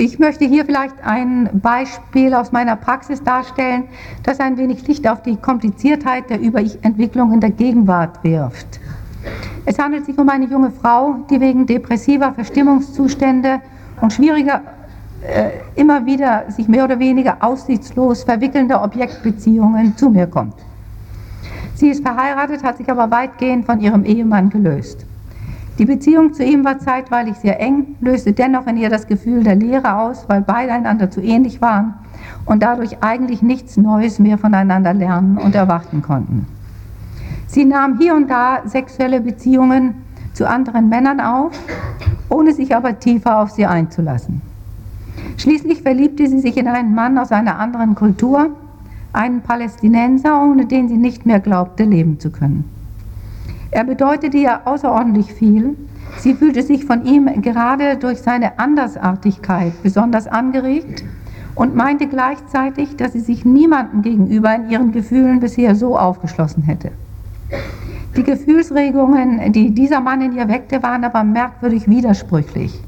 Ich 0.00 0.20
möchte 0.20 0.44
hier 0.44 0.64
vielleicht 0.64 0.94
ein 1.04 1.50
Beispiel 1.54 2.32
aus 2.32 2.52
meiner 2.52 2.76
Praxis 2.76 3.20
darstellen, 3.20 3.84
das 4.22 4.38
ein 4.38 4.56
wenig 4.56 4.86
Licht 4.86 5.08
auf 5.08 5.22
die 5.22 5.36
Kompliziertheit 5.36 6.30
der 6.30 6.40
Über-Ich-Entwicklung 6.40 7.32
in 7.32 7.40
der 7.40 7.50
Gegenwart 7.50 8.22
wirft. 8.22 8.78
Es 9.66 9.78
handelt 9.78 10.06
sich 10.06 10.16
um 10.16 10.28
eine 10.28 10.46
junge 10.46 10.70
Frau, 10.70 11.16
die 11.28 11.40
wegen 11.40 11.66
depressiver 11.66 12.32
Verstimmungszustände 12.32 13.60
und 14.00 14.12
schwieriger 14.12 14.62
immer 15.74 16.06
wieder 16.06 16.44
sich 16.48 16.68
mehr 16.68 16.84
oder 16.84 16.98
weniger 16.98 17.38
aussichtslos 17.40 18.24
verwickelnder 18.24 18.82
Objektbeziehungen 18.82 19.96
zu 19.96 20.10
mir 20.10 20.26
kommt. 20.26 20.54
Sie 21.74 21.88
ist 21.88 22.02
verheiratet, 22.02 22.64
hat 22.64 22.76
sich 22.76 22.90
aber 22.90 23.10
weitgehend 23.10 23.66
von 23.66 23.80
ihrem 23.80 24.04
Ehemann 24.04 24.50
gelöst. 24.50 25.06
Die 25.78 25.84
Beziehung 25.84 26.32
zu 26.32 26.42
ihm 26.42 26.64
war 26.64 26.80
zeitweilig 26.80 27.36
sehr 27.36 27.60
eng, 27.60 27.94
löste 28.00 28.32
dennoch 28.32 28.66
in 28.66 28.76
ihr 28.76 28.90
das 28.90 29.06
Gefühl 29.06 29.44
der 29.44 29.54
Leere 29.54 29.96
aus, 29.96 30.28
weil 30.28 30.40
beide 30.40 30.72
einander 30.72 31.08
zu 31.08 31.20
ähnlich 31.20 31.60
waren 31.60 31.94
und 32.46 32.64
dadurch 32.64 33.00
eigentlich 33.02 33.42
nichts 33.42 33.76
Neues 33.76 34.18
mehr 34.18 34.38
voneinander 34.38 34.92
lernen 34.92 35.38
und 35.38 35.54
erwarten 35.54 36.02
konnten. 36.02 36.46
Sie 37.46 37.64
nahm 37.64 37.98
hier 37.98 38.14
und 38.16 38.28
da 38.28 38.62
sexuelle 38.64 39.20
Beziehungen 39.20 39.94
zu 40.32 40.48
anderen 40.48 40.88
Männern 40.88 41.20
auf, 41.20 41.52
ohne 42.28 42.52
sich 42.52 42.74
aber 42.74 42.98
tiefer 42.98 43.40
auf 43.40 43.50
sie 43.50 43.66
einzulassen. 43.66 44.42
Schließlich 45.36 45.82
verliebte 45.82 46.26
sie 46.26 46.40
sich 46.40 46.56
in 46.56 46.68
einen 46.68 46.94
Mann 46.94 47.18
aus 47.18 47.32
einer 47.32 47.58
anderen 47.58 47.94
Kultur, 47.94 48.50
einen 49.12 49.40
Palästinenser, 49.40 50.42
ohne 50.42 50.66
den 50.66 50.88
sie 50.88 50.96
nicht 50.96 51.26
mehr 51.26 51.40
glaubte, 51.40 51.84
leben 51.84 52.20
zu 52.20 52.30
können. 52.30 52.64
Er 53.70 53.84
bedeutete 53.84 54.36
ihr 54.36 54.66
außerordentlich 54.66 55.32
viel. 55.32 55.76
Sie 56.18 56.34
fühlte 56.34 56.62
sich 56.62 56.84
von 56.84 57.04
ihm 57.04 57.42
gerade 57.42 57.96
durch 57.96 58.18
seine 58.18 58.58
Andersartigkeit 58.58 59.72
besonders 59.82 60.26
angeregt 60.26 61.04
und 61.54 61.74
meinte 61.74 62.06
gleichzeitig, 62.06 62.96
dass 62.96 63.12
sie 63.12 63.20
sich 63.20 63.44
niemandem 63.44 64.02
gegenüber 64.02 64.54
in 64.54 64.70
ihren 64.70 64.92
Gefühlen 64.92 65.40
bisher 65.40 65.74
so 65.74 65.98
aufgeschlossen 65.98 66.62
hätte. 66.62 66.92
Die 68.16 68.22
Gefühlsregungen, 68.22 69.52
die 69.52 69.70
dieser 69.72 70.00
Mann 70.00 70.22
in 70.22 70.32
ihr 70.32 70.48
weckte, 70.48 70.82
waren 70.82 71.04
aber 71.04 71.24
merkwürdig 71.24 71.88
widersprüchlich. 71.88 72.80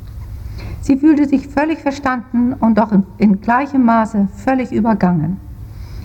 Sie 0.82 0.96
fühlte 0.96 1.26
sich 1.26 1.46
völlig 1.46 1.80
verstanden 1.80 2.54
und 2.54 2.78
doch 2.78 2.92
in, 3.18 3.40
gleichem 3.40 3.84
Maße 3.84 4.28
völlig 4.34 4.72
übergangen. 4.72 5.36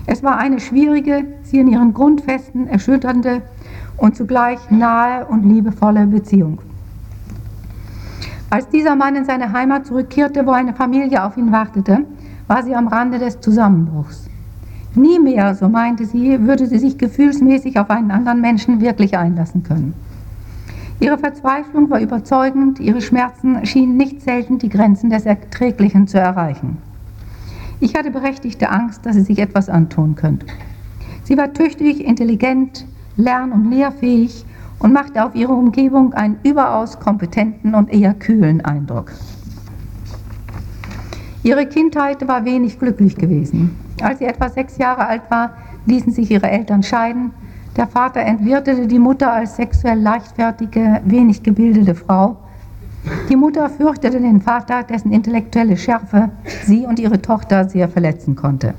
Es 0.06 0.22
war 0.22 0.38
eine 0.38 0.60
schwierige, 0.60 1.24
sie 1.42 1.58
in 1.58 1.68
ihren 1.68 1.94
Grundfesten 1.94 2.68
erschütternde 2.68 3.42
und 3.96 4.16
zugleich 4.16 4.58
nahe 4.70 5.26
und 5.26 5.44
liebevolle 5.44 6.06
Beziehung. 6.06 6.60
Als 8.50 8.68
dieser 8.68 8.94
Mann 8.94 9.16
in 9.16 9.24
seine 9.24 9.52
Heimat 9.52 9.86
zurückkehrte, 9.86 10.46
wo 10.46 10.52
eine 10.52 10.74
Familie 10.74 11.24
auf 11.24 11.36
ihn 11.36 11.50
wartete, 11.50 12.04
war 12.46 12.62
sie 12.62 12.74
am 12.74 12.86
Rande 12.86 13.18
des 13.18 13.40
Zusammenbruchs. 13.40 14.28
Nie 14.94 15.18
mehr, 15.18 15.54
so 15.54 15.68
meinte 15.68 16.06
sie, 16.06 16.40
würde 16.46 16.66
sie 16.66 16.78
sich 16.78 16.96
gefühlsmäßig 16.96 17.78
auf 17.78 17.90
einen 17.90 18.10
anderen 18.10 18.40
Menschen 18.40 18.80
wirklich 18.80 19.18
einlassen 19.18 19.62
können. 19.62 19.94
Ihre 20.98 21.18
Verzweiflung 21.18 21.90
war 21.90 22.00
überzeugend, 22.00 22.80
ihre 22.80 23.02
Schmerzen 23.02 23.64
schienen 23.66 23.96
nicht 23.96 24.22
selten 24.22 24.58
die 24.58 24.70
Grenzen 24.70 25.10
des 25.10 25.26
Erträglichen 25.26 26.06
zu 26.06 26.18
erreichen. 26.18 26.78
Ich 27.80 27.94
hatte 27.94 28.10
berechtigte 28.10 28.70
Angst, 28.70 29.04
dass 29.04 29.16
sie 29.16 29.22
sich 29.22 29.38
etwas 29.38 29.68
antun 29.68 30.14
könnte. 30.14 30.46
Sie 31.24 31.36
war 31.36 31.52
tüchtig, 31.52 32.02
intelligent, 32.04 32.86
lern- 33.16 33.52
und 33.52 33.70
lehrfähig 33.70 34.46
und 34.78 34.92
machte 34.92 35.24
auf 35.24 35.34
ihre 35.34 35.52
Umgebung 35.52 36.14
einen 36.14 36.38
überaus 36.42 36.98
kompetenten 36.98 37.74
und 37.74 37.92
eher 37.92 38.14
kühlen 38.14 38.64
Eindruck. 38.64 39.12
Ihre 41.42 41.66
Kindheit 41.66 42.26
war 42.26 42.44
wenig 42.44 42.78
glücklich 42.78 43.16
gewesen. 43.16 43.76
Als 44.02 44.18
sie 44.18 44.24
etwa 44.24 44.48
sechs 44.48 44.78
Jahre 44.78 45.06
alt 45.06 45.22
war, 45.30 45.52
ließen 45.86 46.12
sich 46.12 46.30
ihre 46.30 46.50
Eltern 46.50 46.82
scheiden. 46.82 47.32
Der 47.76 47.86
Vater 47.86 48.20
entwirtete 48.20 48.86
die 48.86 48.98
Mutter 48.98 49.30
als 49.30 49.56
sexuell 49.56 50.00
leichtfertige, 50.00 51.00
wenig 51.04 51.42
gebildete 51.42 51.94
Frau. 51.94 52.36
Die 53.28 53.36
Mutter 53.36 53.68
fürchtete 53.68 54.18
den 54.18 54.40
Vater, 54.40 54.82
dessen 54.82 55.12
intellektuelle 55.12 55.76
Schärfe 55.76 56.30
sie 56.64 56.86
und 56.86 56.98
ihre 56.98 57.20
Tochter 57.20 57.68
sehr 57.68 57.88
verletzen 57.88 58.34
konnte. 58.34 58.74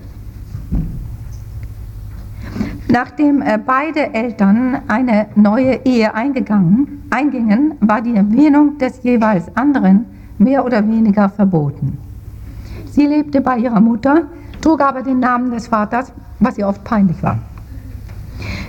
Nachdem 2.89 3.41
äh, 3.41 3.59
beide 3.63 4.13
Eltern 4.13 4.79
eine 4.87 5.27
neue 5.35 5.85
Ehe 5.85 6.13
eingegangen, 6.15 7.03
eingingen, 7.09 7.73
war 7.81 8.01
die 8.01 8.15
Erwähnung 8.15 8.77
des 8.79 9.03
jeweils 9.03 9.55
anderen 9.55 10.05
mehr 10.37 10.65
oder 10.65 10.87
weniger 10.87 11.29
verboten. 11.29 11.97
Sie 12.89 13.05
lebte 13.05 13.41
bei 13.41 13.57
ihrer 13.57 13.81
Mutter, 13.81 14.23
trug 14.61 14.81
aber 14.81 15.03
den 15.03 15.19
Namen 15.19 15.51
des 15.51 15.67
Vaters, 15.67 16.11
was 16.39 16.57
ihr 16.57 16.67
oft 16.67 16.83
peinlich 16.83 17.21
war. 17.21 17.37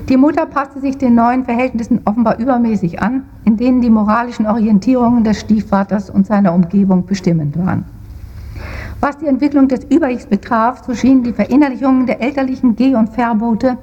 Die 0.09 0.17
Mutter 0.17 0.47
passte 0.47 0.81
sich 0.81 0.97
den 0.97 1.15
neuen 1.15 1.45
Verhältnissen 1.45 2.01
offenbar 2.05 2.39
übermäßig 2.39 3.03
an, 3.03 3.25
in 3.45 3.57
denen 3.57 3.83
die 3.83 3.91
moralischen 3.91 4.47
Orientierungen 4.47 5.25
des 5.25 5.41
Stiefvaters 5.41 6.09
und 6.09 6.27
seiner 6.27 6.55
Umgebung 6.55 7.05
bestimmend 7.05 7.59
waren. 7.59 7.85
Was 9.01 9.19
die 9.19 9.27
Entwicklung 9.27 9.69
des 9.69 9.85
Über-Ichs 9.85 10.27
betraf, 10.27 10.83
so 10.85 10.95
schienen 10.95 11.23
die 11.23 11.33
Verinnerlichungen 11.33 12.07
der 12.07 12.21
elterlichen 12.21 12.75
Geh- 12.75 12.95
und 12.95 13.11
Verbote 13.11 13.79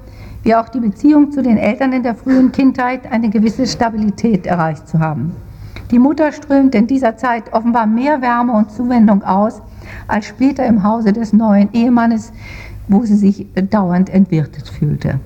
wie 0.45 0.53
auch 0.53 0.69
die 0.69 0.79
Beziehung 0.79 1.31
zu 1.31 1.41
den 1.41 1.57
Eltern 1.57 1.91
in 1.91 2.03
der 2.03 2.13
frühen 2.13 2.51
Kindheit 2.51 3.11
eine 3.11 3.29
gewisse 3.29 3.65
Stabilität 3.65 4.45
erreicht 4.45 4.87
zu 4.87 4.99
haben. 4.99 5.31
Die 5.89 5.97
Mutter 5.97 6.31
strömte 6.31 6.77
in 6.77 6.85
dieser 6.85 7.17
Zeit 7.17 7.51
offenbar 7.51 7.87
mehr 7.87 8.21
Wärme 8.21 8.53
und 8.53 8.71
Zuwendung 8.71 9.23
aus 9.23 9.61
als 10.07 10.27
später 10.27 10.65
im 10.65 10.83
Hause 10.83 11.13
des 11.13 11.33
neuen 11.33 11.73
Ehemannes, 11.73 12.31
wo 12.87 13.03
sie 13.03 13.15
sich 13.15 13.47
dauernd 13.71 14.09
entwirtet 14.11 14.69
fühlte. 14.69 15.19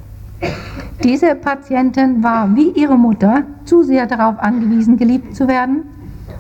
Diese 1.03 1.35
Patientin 1.35 2.23
war 2.23 2.55
wie 2.55 2.69
ihre 2.71 2.97
Mutter 2.97 3.43
zu 3.65 3.83
sehr 3.83 4.05
darauf 4.05 4.39
angewiesen, 4.39 4.97
geliebt 4.97 5.35
zu 5.35 5.47
werden 5.47 5.83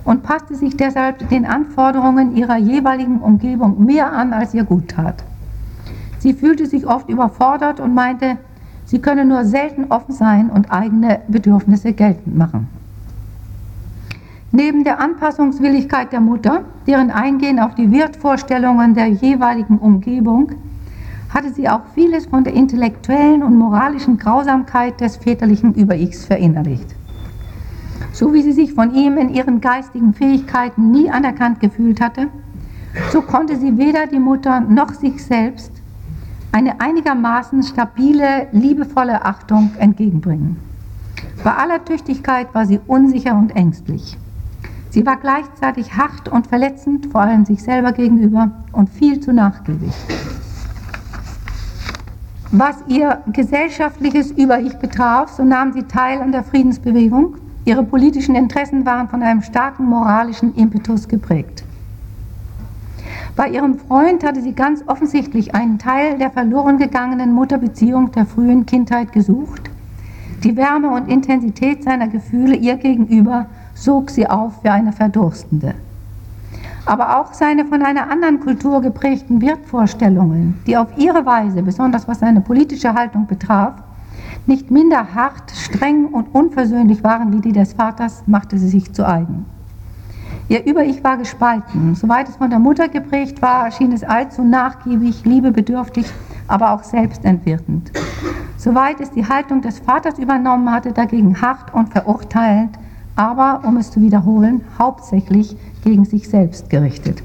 und 0.03 0.23
passte 0.23 0.55
sich 0.55 0.75
deshalb 0.75 1.29
den 1.29 1.45
Anforderungen 1.45 2.35
ihrer 2.35 2.57
jeweiligen 2.57 3.19
Umgebung 3.19 3.85
mehr 3.85 4.11
an, 4.11 4.33
als 4.33 4.53
ihr 4.53 4.63
gut 4.63 4.89
tat. 4.89 5.23
Sie 6.19 6.33
fühlte 6.33 6.65
sich 6.65 6.85
oft 6.85 7.09
überfordert 7.09 7.79
und 7.79 7.93
meinte, 7.93 8.37
Sie 8.85 8.99
können 8.99 9.27
nur 9.27 9.45
selten 9.45 9.85
offen 9.91 10.15
sein 10.15 10.49
und 10.49 10.71
eigene 10.71 11.19
Bedürfnisse 11.27 11.93
geltend 11.93 12.35
machen. 12.35 12.67
Neben 14.51 14.83
der 14.83 14.99
Anpassungswilligkeit 14.99 16.11
der 16.11 16.21
Mutter, 16.21 16.63
deren 16.87 17.11
Eingehen 17.11 17.59
auf 17.59 17.75
die 17.75 17.91
Wertvorstellungen 17.91 18.95
der 18.95 19.07
jeweiligen 19.09 19.77
Umgebung, 19.77 20.53
hatte 21.29 21.53
sie 21.53 21.69
auch 21.69 21.81
vieles 21.93 22.25
von 22.25 22.43
der 22.43 22.53
intellektuellen 22.53 23.43
und 23.43 23.57
moralischen 23.57 24.17
Grausamkeit 24.17 24.99
des 24.99 25.17
väterlichen 25.17 25.73
Über-Ichs 25.75 26.25
verinnerlicht. 26.25 26.95
So 28.11 28.33
wie 28.33 28.41
sie 28.41 28.53
sich 28.53 28.73
von 28.73 28.93
ihm 28.93 29.17
in 29.17 29.29
ihren 29.29 29.61
geistigen 29.61 30.13
Fähigkeiten 30.13 30.91
nie 30.91 31.09
anerkannt 31.09 31.59
gefühlt 31.59 32.01
hatte, 32.01 32.27
so 33.11 33.21
konnte 33.21 33.57
sie 33.57 33.77
weder 33.77 34.07
die 34.07 34.19
Mutter 34.19 34.61
noch 34.61 34.93
sich 34.93 35.23
selbst 35.23 35.71
eine 36.51 36.81
einigermaßen 36.81 37.61
stabile, 37.61 38.47
liebevolle 38.51 39.23
Achtung 39.23 39.71
entgegenbringen. 39.77 40.57
Bei 41.43 41.53
aller 41.53 41.85
Tüchtigkeit 41.85 42.53
war 42.55 42.65
sie 42.65 42.79
unsicher 42.87 43.35
und 43.35 43.55
ängstlich. 43.55 44.17
Sie 44.89 45.05
war 45.05 45.17
gleichzeitig 45.17 45.95
hart 45.95 46.29
und 46.29 46.47
verletzend, 46.47 47.05
vor 47.11 47.21
allem 47.21 47.45
sich 47.45 47.61
selber 47.61 47.91
gegenüber, 47.91 48.51
und 48.71 48.89
viel 48.89 49.19
zu 49.19 49.31
nachgiebig. 49.31 49.93
Was 52.51 52.77
ihr 52.87 53.19
gesellschaftliches 53.31 54.31
Über-Ich 54.31 54.77
betraf, 54.77 55.29
so 55.29 55.43
nahm 55.43 55.71
sie 55.71 55.83
teil 55.83 56.19
an 56.19 56.31
der 56.31 56.43
Friedensbewegung. 56.43 57.35
Ihre 57.63 57.83
politischen 57.83 58.33
Interessen 58.33 58.87
waren 58.87 59.07
von 59.07 59.21
einem 59.21 59.43
starken 59.43 59.85
moralischen 59.85 60.55
Impetus 60.55 61.07
geprägt. 61.07 61.63
Bei 63.35 63.49
ihrem 63.49 63.77
Freund 63.77 64.23
hatte 64.23 64.41
sie 64.41 64.53
ganz 64.53 64.83
offensichtlich 64.87 65.53
einen 65.53 65.77
Teil 65.77 66.17
der 66.17 66.31
verloren 66.31 66.79
gegangenen 66.79 67.33
Mutterbeziehung 67.33 68.11
der 68.13 68.25
frühen 68.25 68.65
Kindheit 68.65 69.11
gesucht. 69.11 69.69
Die 70.43 70.57
Wärme 70.57 70.89
und 70.89 71.07
Intensität 71.07 71.83
seiner 71.83 72.07
Gefühle 72.07 72.55
ihr 72.55 72.77
gegenüber 72.77 73.45
sog 73.75 74.09
sie 74.09 74.27
auf 74.27 74.63
wie 74.63 74.69
eine 74.69 74.91
Verdurstende. 74.91 75.75
Aber 76.85 77.19
auch 77.19 77.33
seine 77.33 77.65
von 77.65 77.81
einer 77.81 78.09
anderen 78.09 78.39
Kultur 78.39 78.81
geprägten 78.81 79.41
Wertvorstellungen, 79.41 80.59
die 80.65 80.77
auf 80.77 80.87
ihre 80.97 81.25
Weise, 81.25 81.61
besonders 81.61 82.07
was 82.07 82.19
seine 82.19 82.41
politische 82.41 82.93
Haltung 82.93 83.27
betraf, 83.27 83.73
nicht 84.45 84.71
minder 84.71 85.13
hart, 85.13 85.51
streng 85.51 86.05
und 86.07 86.33
unversöhnlich 86.33 87.03
waren 87.03 87.31
wie 87.33 87.41
die 87.41 87.51
des 87.51 87.73
Vaters, 87.73 88.23
machte 88.25 88.57
sie 88.57 88.69
sich 88.69 88.91
zu 88.93 89.07
eigen. 89.07 89.45
Ihr 90.47 90.65
Über-Ich 90.65 91.03
war 91.03 91.17
gespalten. 91.17 91.93
Soweit 91.93 92.27
es 92.27 92.37
von 92.37 92.49
der 92.49 92.57
Mutter 92.57 92.87
geprägt 92.87 93.39
war, 93.41 93.69
schien 93.71 93.91
es 93.91 94.03
allzu 94.03 94.41
nachgiebig, 94.43 95.23
liebebedürftig, 95.23 96.07
aber 96.47 96.71
auch 96.71 96.83
selbstentwirkend. 96.83 97.91
Soweit 98.57 98.99
es 98.99 99.11
die 99.11 99.27
Haltung 99.27 99.61
des 99.61 99.77
Vaters 99.79 100.17
übernommen 100.17 100.71
hatte, 100.71 100.91
dagegen 100.91 101.39
hart 101.39 101.71
und 101.73 101.89
verurteilend, 101.89 102.79
aber, 103.15 103.61
um 103.63 103.77
es 103.77 103.91
zu 103.91 104.01
wiederholen, 104.01 104.61
hauptsächlich 104.79 105.55
gegen 105.83 106.05
sich 106.05 106.29
selbst 106.29 106.69
gerichtet. 106.69 107.21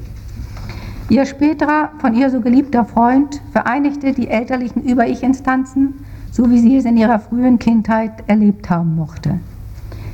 Ihr 1.10 1.26
späterer, 1.26 1.90
von 1.98 2.14
ihr 2.14 2.30
so 2.30 2.40
geliebter 2.40 2.84
Freund 2.84 3.42
vereinigte 3.52 4.12
die 4.12 4.28
elterlichen 4.28 4.82
Über-Ich-Instanzen, 4.82 5.94
so 6.30 6.50
wie 6.50 6.58
sie 6.58 6.76
es 6.76 6.84
in 6.84 6.96
ihrer 6.96 7.18
frühen 7.18 7.58
Kindheit 7.58 8.24
erlebt 8.26 8.70
haben 8.70 8.96
mochte. 8.96 9.38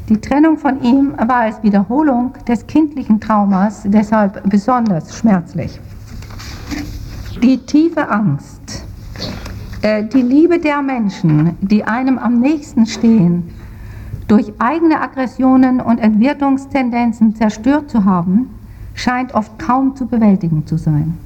Die 0.09 0.21
Trennung 0.21 0.59
von 0.59 0.83
ihm 0.83 1.15
war 1.17 1.43
als 1.43 1.63
Wiederholung 1.63 2.35
des 2.49 2.67
kindlichen 2.67 3.21
Traumas 3.21 3.83
deshalb 3.85 4.43
besonders 4.51 5.17
schmerzlich. 5.17 5.81
Die 7.41 7.59
tiefe 7.59 8.11
Angst, 8.11 8.85
äh, 9.83 10.05
die 10.05 10.23
Liebe 10.23 10.59
der 10.59 10.83
Menschen, 10.83 11.57
die 11.61 11.85
einem 11.85 12.19
am 12.19 12.41
nächsten 12.41 12.85
stehen, 12.87 13.45
durch 14.31 14.53
eigene 14.61 15.01
Aggressionen 15.01 15.81
und 15.81 15.99
Entwertungstendenzen 15.99 17.35
zerstört 17.35 17.91
zu 17.91 18.05
haben, 18.05 18.49
scheint 18.95 19.35
oft 19.35 19.59
kaum 19.59 19.97
zu 19.97 20.07
bewältigen 20.07 20.65
zu 20.69 20.77
sein. 20.77 21.19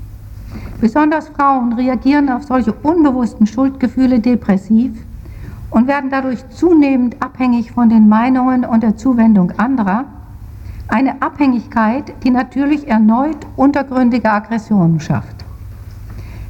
Besonders 0.80 1.28
Frauen 1.28 1.74
reagieren 1.74 2.30
auf 2.30 2.44
solche 2.44 2.72
unbewussten 2.72 3.46
Schuldgefühle 3.46 4.20
depressiv 4.20 5.04
und 5.68 5.86
werden 5.86 6.08
dadurch 6.08 6.48
zunehmend 6.48 7.22
abhängig 7.22 7.72
von 7.72 7.90
den 7.90 8.08
Meinungen 8.08 8.64
und 8.64 8.82
der 8.82 8.96
Zuwendung 8.96 9.52
anderer. 9.58 10.06
Eine 10.88 11.20
Abhängigkeit, 11.20 12.14
die 12.24 12.30
natürlich 12.30 12.88
erneut 12.88 13.36
untergründige 13.56 14.30
Aggressionen 14.30 14.98
schafft. 14.98 15.44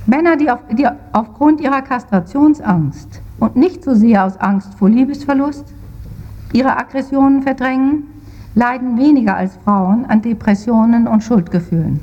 Männer, 0.07 0.37
die, 0.37 0.49
auf, 0.49 0.61
die 0.71 0.87
aufgrund 1.13 1.61
ihrer 1.61 1.83
Kastrationsangst 1.83 3.23
und 3.41 3.57
nicht 3.57 3.83
so 3.83 3.95
sehr 3.95 4.25
aus 4.25 4.37
Angst 4.37 4.75
vor 4.75 4.89
Liebesverlust 4.89 5.75
ihre 6.55 6.77
Aggressionen 6.79 7.43
verdrängen, 7.43 8.05
leiden 8.55 8.97
weniger 8.97 9.37
als 9.37 9.59
Frauen 9.65 10.07
an 10.07 10.23
Depressionen 10.23 11.09
und 11.09 11.23
Schuldgefühlen. 11.23 12.01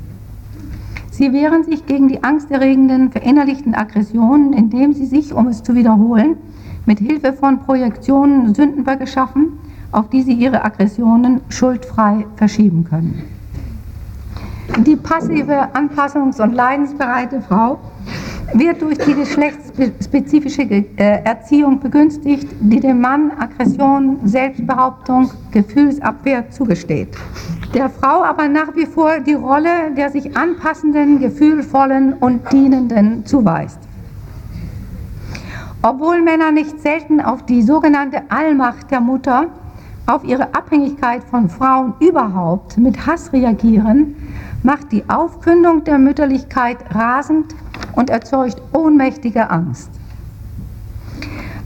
Sie 1.10 1.32
wehren 1.32 1.64
sich 1.64 1.86
gegen 1.86 2.08
die 2.08 2.22
angsterregenden, 2.22 3.10
verinnerlichten 3.10 3.74
Aggressionen, 3.74 4.52
indem 4.52 4.92
sie 4.92 5.06
sich, 5.06 5.32
um 5.32 5.48
es 5.48 5.62
zu 5.62 5.74
wiederholen, 5.74 6.36
mit 6.84 6.98
Hilfe 6.98 7.32
von 7.32 7.60
Projektionen 7.60 8.54
Sündenböcke 8.54 9.06
schaffen, 9.06 9.58
auf 9.90 10.08
die 10.10 10.22
sie 10.22 10.32
ihre 10.32 10.64
Aggressionen 10.64 11.40
schuldfrei 11.48 12.26
verschieben 12.36 12.84
können. 12.84 13.22
Die 14.86 14.96
passive, 14.96 15.68
anpassungs- 15.74 16.42
und 16.42 16.54
leidensbereite 16.54 17.42
Frau 17.42 17.78
wird 18.54 18.82
durch 18.82 18.98
die 18.98 19.14
geschlechtsspezifische 19.14 20.62
äh, 20.62 20.84
Erziehung 21.24 21.80
begünstigt, 21.80 22.48
die 22.60 22.80
dem 22.80 23.00
Mann 23.00 23.32
Aggression, 23.38 24.18
Selbstbehauptung, 24.24 25.30
Gefühlsabwehr 25.50 26.50
zugesteht. 26.50 27.08
Der 27.74 27.88
Frau 27.88 28.22
aber 28.22 28.48
nach 28.48 28.74
wie 28.76 28.86
vor 28.86 29.20
die 29.20 29.34
Rolle 29.34 29.92
der 29.96 30.10
sich 30.10 30.36
anpassenden, 30.36 31.20
gefühlvollen 31.20 32.14
und 32.14 32.52
dienenden 32.52 33.24
zuweist. 33.24 33.78
Obwohl 35.82 36.22
Männer 36.22 36.52
nicht 36.52 36.80
selten 36.80 37.20
auf 37.20 37.44
die 37.46 37.62
sogenannte 37.62 38.22
Allmacht 38.28 38.90
der 38.90 39.00
Mutter, 39.00 39.46
auf 40.06 40.24
ihre 40.24 40.54
Abhängigkeit 40.54 41.22
von 41.24 41.48
Frauen 41.48 41.94
überhaupt 42.00 42.76
mit 42.76 43.06
Hass 43.06 43.32
reagieren, 43.32 44.14
macht 44.62 44.92
die 44.92 45.04
Aufkündung 45.08 45.84
der 45.84 45.98
Mütterlichkeit 45.98 46.78
rasend 46.94 47.54
und 47.94 48.10
erzeugt 48.10 48.60
ohnmächtige 48.72 49.50
Angst. 49.50 49.90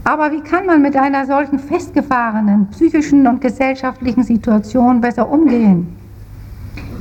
Aber 0.03 0.31
wie 0.31 0.41
kann 0.41 0.65
man 0.65 0.81
mit 0.81 0.95
einer 0.95 1.25
solchen 1.25 1.59
festgefahrenen 1.59 2.67
psychischen 2.67 3.27
und 3.27 3.41
gesellschaftlichen 3.41 4.23
Situation 4.23 5.01
besser 5.01 5.29
umgehen? 5.29 5.95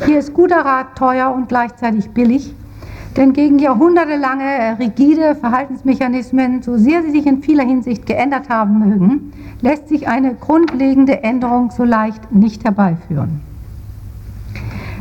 Hier 0.04 0.18
ist 0.18 0.34
guter 0.34 0.64
Rat 0.64 0.96
teuer 0.96 1.32
und 1.32 1.48
gleichzeitig 1.48 2.10
billig, 2.10 2.52
denn 3.16 3.32
gegen 3.32 3.58
jahrhundertelange 3.58 4.76
rigide 4.78 5.34
Verhaltensmechanismen, 5.36 6.62
so 6.62 6.76
sehr 6.76 7.02
sie 7.02 7.12
sich 7.12 7.26
in 7.26 7.42
vieler 7.42 7.64
Hinsicht 7.64 8.04
geändert 8.06 8.48
haben 8.48 8.80
mögen, 8.80 9.32
lässt 9.62 9.88
sich 9.88 10.08
eine 10.08 10.34
grundlegende 10.34 11.22
Änderung 11.22 11.70
so 11.70 11.84
leicht 11.84 12.32
nicht 12.32 12.64
herbeiführen. 12.64 13.40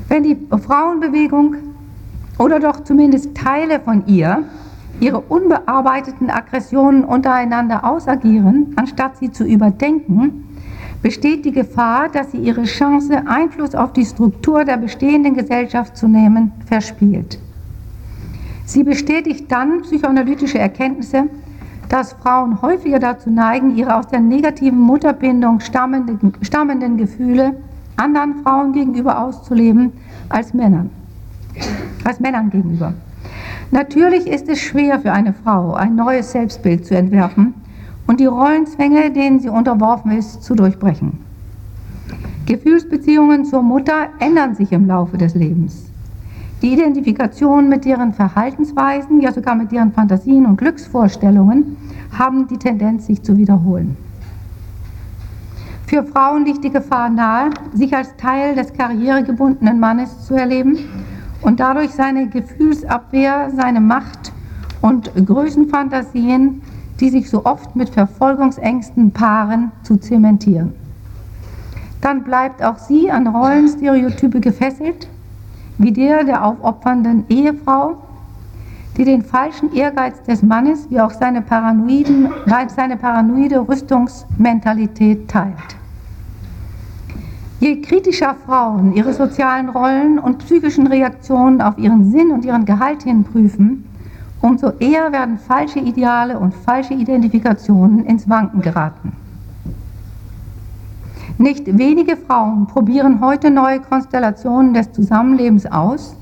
Wenn 0.08 0.24
die 0.24 0.38
Frauenbewegung 0.50 1.56
oder 2.38 2.60
doch 2.60 2.84
zumindest 2.84 3.36
Teile 3.36 3.80
von 3.80 4.06
ihr 4.08 4.44
ihre 5.00 5.20
unbearbeiteten 5.20 6.30
Aggressionen 6.30 7.04
untereinander 7.04 7.84
ausagieren, 7.84 8.74
anstatt 8.78 9.18
sie 9.18 9.32
zu 9.32 9.44
überdenken, 9.44 10.46
besteht 11.02 11.46
die 11.46 11.52
Gefahr, 11.52 12.10
dass 12.10 12.32
sie 12.32 12.38
ihre 12.38 12.64
Chance, 12.64 13.24
Einfluss 13.28 13.76
auf 13.76 13.94
die 13.94 14.06
Struktur 14.06 14.64
der 14.64 14.78
bestehenden 14.78 15.36
Gesellschaft 15.36 15.98
zu 15.98 16.08
nehmen, 16.08 16.54
verspielt. 16.66 17.40
Sie 18.66 18.84
bestätigt 18.84 19.52
dann 19.52 19.82
psychoanalytische 19.82 20.58
Erkenntnisse, 20.58 21.26
dass 21.90 22.14
Frauen 22.14 22.62
häufiger 22.62 22.98
dazu 22.98 23.30
neigen, 23.30 23.76
ihre 23.78 23.96
aus 23.96 24.08
der 24.08 24.20
negativen 24.20 24.80
Mutterbindung 24.80 25.60
stammenden, 25.60 26.34
stammenden 26.42 26.98
Gefühle 26.98 27.56
anderen 27.98 28.44
Frauen 28.44 28.74
gegenüber 28.74 29.22
auszuleben 29.22 29.94
als 30.30 30.54
Männern, 30.54 30.90
als 32.04 32.20
Männern 32.20 32.50
gegenüber. 32.50 32.94
Natürlich 33.72 34.28
ist 34.28 34.48
es 34.50 34.60
schwer 34.60 35.00
für 35.00 35.12
eine 35.12 35.34
Frau, 35.34 35.74
ein 35.74 35.96
neues 35.96 36.32
Selbstbild 36.32 36.86
zu 36.86 36.96
entwerfen 36.96 37.54
und 38.08 38.20
die 38.20 38.26
Rollenzwänge, 38.26 39.12
denen 39.12 39.40
sie 39.40 39.50
unterworfen 39.50 40.12
ist, 40.12 40.44
zu 40.44 40.56
durchbrechen. 40.56 41.20
Gefühlsbeziehungen 42.46 43.46
zur 43.46 43.64
Mutter 43.64 44.10
ändern 44.20 44.54
sich 44.54 44.72
im 44.72 44.86
Laufe 44.86 45.18
des 45.18 45.34
Lebens. 45.34 45.90
Die 46.62 46.74
Identifikation 46.74 47.70
mit 47.70 47.86
deren 47.86 48.14
Verhaltensweisen, 48.14 49.20
ja 49.20 49.32
sogar 49.32 49.56
mit 49.56 49.72
deren 49.72 49.92
Fantasien 49.92 50.46
und 50.46 50.58
Glücksvorstellungen, 50.58 51.76
haben 52.18 52.48
die 52.48 52.58
Tendenz, 52.58 53.08
sich 53.08 53.24
zu 53.24 53.38
wiederholen. 53.38 53.98
Für 55.96 56.04
Frauen 56.04 56.44
liegt 56.44 56.62
die 56.62 56.72
Gefahr 56.72 57.10
nahe, 57.10 57.52
sich 57.74 57.96
als 57.96 58.18
Teil 58.18 58.54
des 58.54 58.74
karrieregebundenen 58.74 59.80
Mannes 59.80 60.26
zu 60.26 60.34
erleben 60.34 60.78
und 61.42 61.62
dadurch 61.62 61.92
seine 61.92 62.28
Gefühlsabwehr, 62.28 63.50
seine 63.56 63.80
Macht 63.80 64.34
und 64.82 65.10
Größenfantasien, 65.16 66.62
die 67.00 67.10
sich 67.10 67.30
so 67.30 67.46
oft 67.46 67.78
mit 67.78 67.92
Verfolgungsängsten 67.92 69.12
paaren, 69.12 69.72
zu 69.84 69.96
zementieren. 69.96 70.74
Dann 72.02 72.26
bleibt 72.26 72.62
auch 72.62 72.78
sie 72.78 73.10
an 73.10 73.28
Rollenstereotype 73.28 74.42
gefesselt, 74.42 75.08
wie 75.78 75.94
der 75.94 76.26
der 76.26 76.44
aufopfernden 76.44 77.24
Ehefrau, 77.30 77.96
die 78.98 79.06
den 79.06 79.24
falschen 79.24 79.74
Ehrgeiz 79.74 80.22
des 80.24 80.44
Mannes 80.44 80.88
wie 80.90 81.00
auch 81.00 81.12
seine, 81.12 81.42
paranoiden, 81.42 82.34
seine 82.68 82.98
paranoide 82.98 83.66
Rüstungsmentalität 83.66 85.30
teilt. 85.30 85.85
Je 87.60 87.82
kritischer 87.82 88.36
Frauen 88.46 88.94
ihre 88.94 89.14
sozialen 89.14 89.70
Rollen 89.70 90.20
und 90.20 90.40
psychischen 90.40 90.88
Reaktionen 90.88 91.62
auf 91.62 91.78
ihren 91.78 92.12
Sinn 92.12 92.32
und 92.32 92.44
ihren 92.44 92.66
Gehalt 92.66 93.04
hin 93.04 93.24
prüfen, 93.24 93.86
umso 94.42 94.72
eher 94.80 95.12
werden 95.12 95.40
falsche 95.40 95.80
Ideale 95.80 96.38
und 96.38 96.54
falsche 96.54 96.94
Identifikationen 96.94 98.06
ins 98.06 98.30
Wanken 98.30 98.62
geraten. 98.62 99.14
Nicht 101.38 101.78
wenige 101.78 102.18
Frauen 102.18 102.68
probieren 102.68 103.20
heute 103.22 103.50
neue 103.52 103.80
Konstellationen 103.80 104.74
des 104.74 104.92
Zusammenlebens 104.92 105.66
aus 105.66 106.16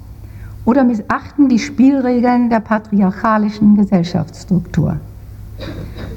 oder 0.65 0.83
missachten 0.83 1.49
die 1.49 1.59
Spielregeln 1.59 2.49
der 2.49 2.61
patriarchalischen 2.61 3.75
Gesellschaftsstruktur. 3.75 4.97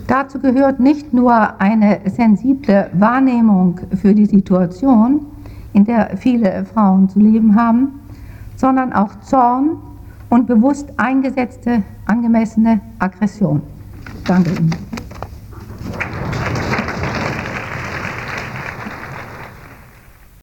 Dazu 0.06 0.38
gehört 0.38 0.78
nicht 0.78 1.12
nur 1.12 1.60
eine 1.60 2.00
sensible 2.06 2.90
Wahrnehmung 2.92 3.80
für 4.00 4.14
die 4.14 4.26
Situation, 4.26 5.26
in 5.72 5.84
der 5.84 6.16
viele 6.16 6.64
Frauen 6.64 7.08
zu 7.08 7.18
leben 7.18 7.54
haben, 7.56 8.00
sondern 8.56 8.92
auch 8.92 9.20
Zorn 9.20 9.78
und 10.30 10.46
bewusst 10.46 10.88
eingesetzte 10.96 11.82
angemessene 12.06 12.80
Aggression. 12.98 13.60
Danke 14.26 14.50
Ihnen. 14.50 15.05